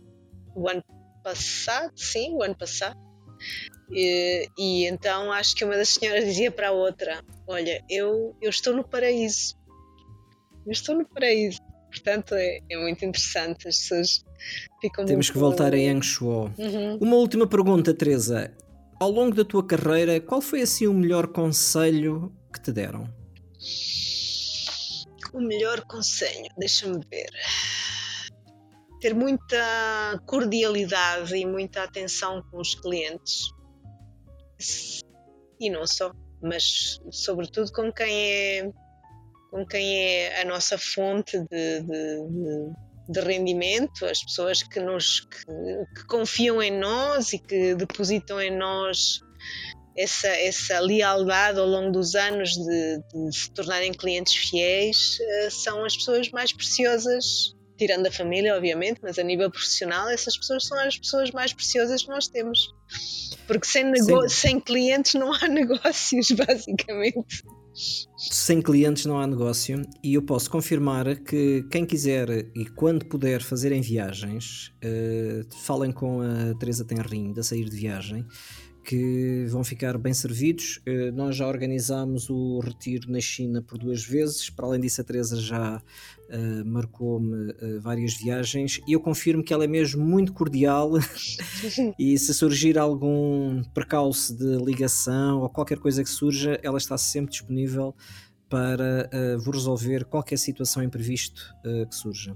o 0.54 0.68
ano 0.68 0.82
passado, 1.22 1.92
sim, 1.96 2.32
o 2.34 2.42
ano 2.42 2.56
passado. 2.56 2.98
E, 3.90 4.46
e, 4.56 4.86
então 4.86 5.32
acho 5.32 5.56
que 5.56 5.64
uma 5.64 5.76
das 5.76 5.88
senhoras 5.88 6.24
dizia 6.24 6.50
para 6.50 6.68
a 6.68 6.72
outra: 6.72 7.22
Olha, 7.46 7.82
eu, 7.88 8.36
eu 8.40 8.50
estou 8.50 8.74
no 8.74 8.84
paraíso. 8.84 9.56
Eu 10.64 10.72
estou 10.72 10.94
no 10.94 11.08
paraíso. 11.08 11.58
Portanto, 11.90 12.34
é, 12.34 12.60
é 12.70 12.76
muito 12.78 13.04
interessante. 13.04 13.66
As 13.66 13.78
pessoas 13.78 14.24
ficam 14.80 15.04
Temos 15.04 15.26
muito... 15.26 15.32
que 15.32 15.38
voltar 15.38 15.74
a 15.74 15.76
Yangshuo. 15.76 16.52
Uhum. 16.56 16.98
Uma 17.00 17.16
última 17.16 17.46
pergunta, 17.46 17.92
Teresa. 17.92 18.52
Ao 19.00 19.10
longo 19.10 19.34
da 19.34 19.44
tua 19.44 19.66
carreira, 19.66 20.20
qual 20.20 20.40
foi 20.40 20.60
assim 20.62 20.86
o 20.86 20.92
melhor 20.92 21.26
conselho 21.28 22.32
que 22.50 22.60
te 22.60 22.72
deram? 22.72 23.08
O 25.32 25.40
melhor 25.40 25.82
conselho, 25.86 26.48
deixa-me 26.56 27.00
ver. 27.10 27.30
Ter 29.00 29.14
muita 29.14 30.20
cordialidade 30.26 31.36
e 31.36 31.46
muita 31.46 31.84
atenção 31.84 32.42
com 32.50 32.58
os 32.58 32.74
clientes. 32.74 33.50
E 35.60 35.70
não 35.70 35.86
só, 35.86 36.12
mas 36.42 37.00
sobretudo 37.10 37.72
com 37.72 37.92
quem 37.92 38.32
é, 38.32 38.70
com 39.50 39.64
quem 39.66 39.96
é 39.96 40.42
a 40.42 40.44
nossa 40.44 40.76
fonte 40.76 41.38
de, 41.38 41.80
de, 41.80 42.28
de, 42.28 42.72
de 43.08 43.20
rendimento, 43.20 44.04
as 44.04 44.22
pessoas 44.22 44.62
que, 44.62 44.80
nos, 44.80 45.20
que, 45.20 45.44
que 45.94 46.06
confiam 46.06 46.62
em 46.62 46.76
nós 46.78 47.32
e 47.32 47.38
que 47.38 47.74
depositam 47.74 48.40
em 48.40 48.56
nós 48.56 49.20
essa, 50.02 50.28
essa 50.28 50.80
lealdade 50.80 51.58
ao 51.58 51.66
longo 51.66 51.92
dos 51.92 52.14
anos 52.14 52.50
de, 52.50 52.98
de 53.12 53.36
se 53.36 53.50
tornarem 53.52 53.92
clientes 53.92 54.34
fiéis 54.34 55.18
uh, 55.20 55.50
são 55.50 55.84
as 55.84 55.96
pessoas 55.96 56.30
mais 56.30 56.52
preciosas 56.52 57.54
tirando 57.80 58.06
a 58.06 58.12
família, 58.12 58.54
obviamente, 58.54 59.00
mas 59.02 59.18
a 59.18 59.22
nível 59.22 59.50
profissional, 59.50 60.10
essas 60.10 60.36
pessoas 60.36 60.66
são 60.66 60.78
as 60.78 60.98
pessoas 60.98 61.30
mais 61.30 61.54
preciosas 61.54 62.02
que 62.02 62.10
nós 62.10 62.28
temos. 62.28 62.58
Porque 63.46 63.66
sem, 63.66 63.90
sem 64.28 64.60
clientes 64.60 65.14
não 65.14 65.32
há 65.32 65.48
negócios, 65.48 66.30
basicamente. 66.30 67.42
Sem 68.18 68.60
clientes 68.60 69.06
não 69.06 69.18
há 69.18 69.26
negócio 69.26 69.80
e 70.04 70.12
eu 70.12 70.22
posso 70.22 70.50
confirmar 70.50 71.16
que 71.20 71.64
quem 71.70 71.86
quiser 71.86 72.28
e 72.54 72.66
quando 72.76 73.06
puder 73.06 73.40
fazer 73.40 73.80
viagens, 73.80 74.70
uh, 74.84 75.56
falem 75.64 75.90
com 75.90 76.20
a 76.20 76.54
Teresa 76.58 76.84
Tenrim 76.84 77.32
da 77.32 77.42
Sair 77.42 77.64
de 77.64 77.76
Viagem 77.76 78.26
que 78.90 79.46
vão 79.48 79.62
ficar 79.62 79.96
bem 79.96 80.12
servidos. 80.12 80.78
Uh, 80.78 81.12
nós 81.14 81.36
já 81.36 81.46
organizámos 81.46 82.28
o 82.28 82.58
retiro 82.58 83.08
na 83.08 83.20
China 83.20 83.62
por 83.62 83.78
duas 83.78 84.02
vezes, 84.02 84.50
para 84.50 84.66
além 84.66 84.80
disso 84.80 85.00
a 85.00 85.04
Teresa 85.04 85.40
já 85.40 85.76
uh, 85.76 86.64
marcou-me 86.66 87.52
uh, 87.52 87.80
várias 87.80 88.14
viagens 88.14 88.80
e 88.88 88.92
eu 88.92 88.98
confirmo 88.98 89.44
que 89.44 89.54
ela 89.54 89.62
é 89.62 89.68
mesmo 89.68 90.04
muito 90.04 90.32
cordial 90.32 90.90
e 91.96 92.18
se 92.18 92.34
surgir 92.34 92.76
algum 92.78 93.62
percalço 93.72 94.36
de 94.36 94.56
ligação 94.56 95.38
ou 95.38 95.48
qualquer 95.48 95.78
coisa 95.78 96.02
que 96.02 96.10
surja, 96.10 96.58
ela 96.60 96.78
está 96.78 96.98
sempre 96.98 97.30
disponível 97.30 97.94
para 98.48 99.08
uh, 99.14 99.38
vos 99.38 99.54
resolver 99.54 100.04
qualquer 100.04 100.36
situação 100.36 100.82
imprevisto 100.82 101.54
que 101.62 101.94
surja. 101.94 102.34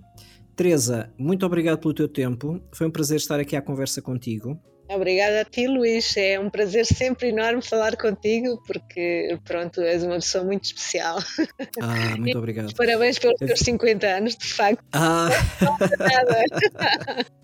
Teresa, 0.54 1.12
muito 1.18 1.44
obrigado 1.44 1.80
pelo 1.80 1.92
teu 1.92 2.06
tempo. 2.06 2.62
Foi 2.70 2.86
um 2.86 2.90
prazer 2.92 3.16
estar 3.16 3.40
aqui 3.40 3.56
à 3.56 3.62
conversa 3.62 4.00
contigo. 4.00 4.56
Obrigada 4.88 5.40
a 5.40 5.44
ti, 5.44 5.66
Luís. 5.66 6.16
É 6.16 6.38
um 6.38 6.50
prazer 6.50 6.84
sempre 6.84 7.28
enorme 7.28 7.62
falar 7.62 7.96
contigo, 7.96 8.62
porque, 8.66 9.38
pronto, 9.44 9.80
és 9.80 10.02
uma 10.02 10.16
pessoa 10.16 10.44
muito 10.44 10.64
especial. 10.64 11.18
Ah, 11.80 12.16
muito 12.16 12.38
obrigado. 12.38 12.72
Parabéns 12.76 13.18
pelos 13.18 13.38
teus 13.38 13.60
50 13.60 14.06
anos, 14.06 14.36
de 14.36 14.52
facto. 14.52 14.84
Ah. 14.92 15.28
Não, 15.60 15.78
nada. 15.78 17.24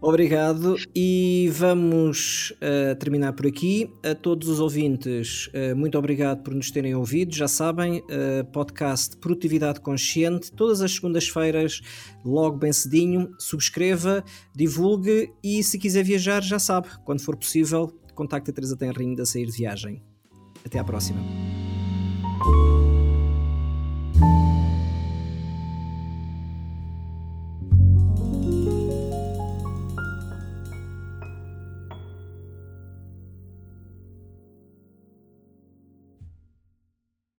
Obrigado 0.00 0.76
e 0.94 1.50
vamos 1.52 2.52
uh, 2.52 2.96
terminar 2.96 3.32
por 3.32 3.46
aqui. 3.46 3.90
A 4.04 4.14
todos 4.14 4.48
os 4.48 4.60
ouvintes, 4.60 5.48
uh, 5.48 5.76
muito 5.76 5.96
obrigado 5.98 6.42
por 6.42 6.54
nos 6.54 6.70
terem 6.70 6.94
ouvido. 6.94 7.34
Já 7.34 7.48
sabem, 7.48 7.98
uh, 8.00 8.44
podcast 8.52 9.16
Produtividade 9.16 9.80
Consciente, 9.80 10.52
todas 10.52 10.80
as 10.80 10.92
segundas-feiras, 10.92 11.80
logo 12.24 12.58
bem 12.58 12.72
cedinho. 12.72 13.30
Subscreva, 13.38 14.24
divulgue 14.54 15.30
e 15.42 15.62
se 15.62 15.78
quiser 15.78 16.04
viajar, 16.04 16.42
já 16.42 16.58
sabe, 16.58 16.88
quando 17.04 17.22
for 17.22 17.36
possível, 17.36 17.92
contacte 18.14 18.50
a 18.50 18.52
Teresa 18.52 18.76
Tenrinho 18.76 19.16
da 19.16 19.24
Sair 19.24 19.46
de 19.46 19.52
Viagem. 19.52 20.02
Até 20.64 20.78
à 20.78 20.84
próxima. 20.84 21.20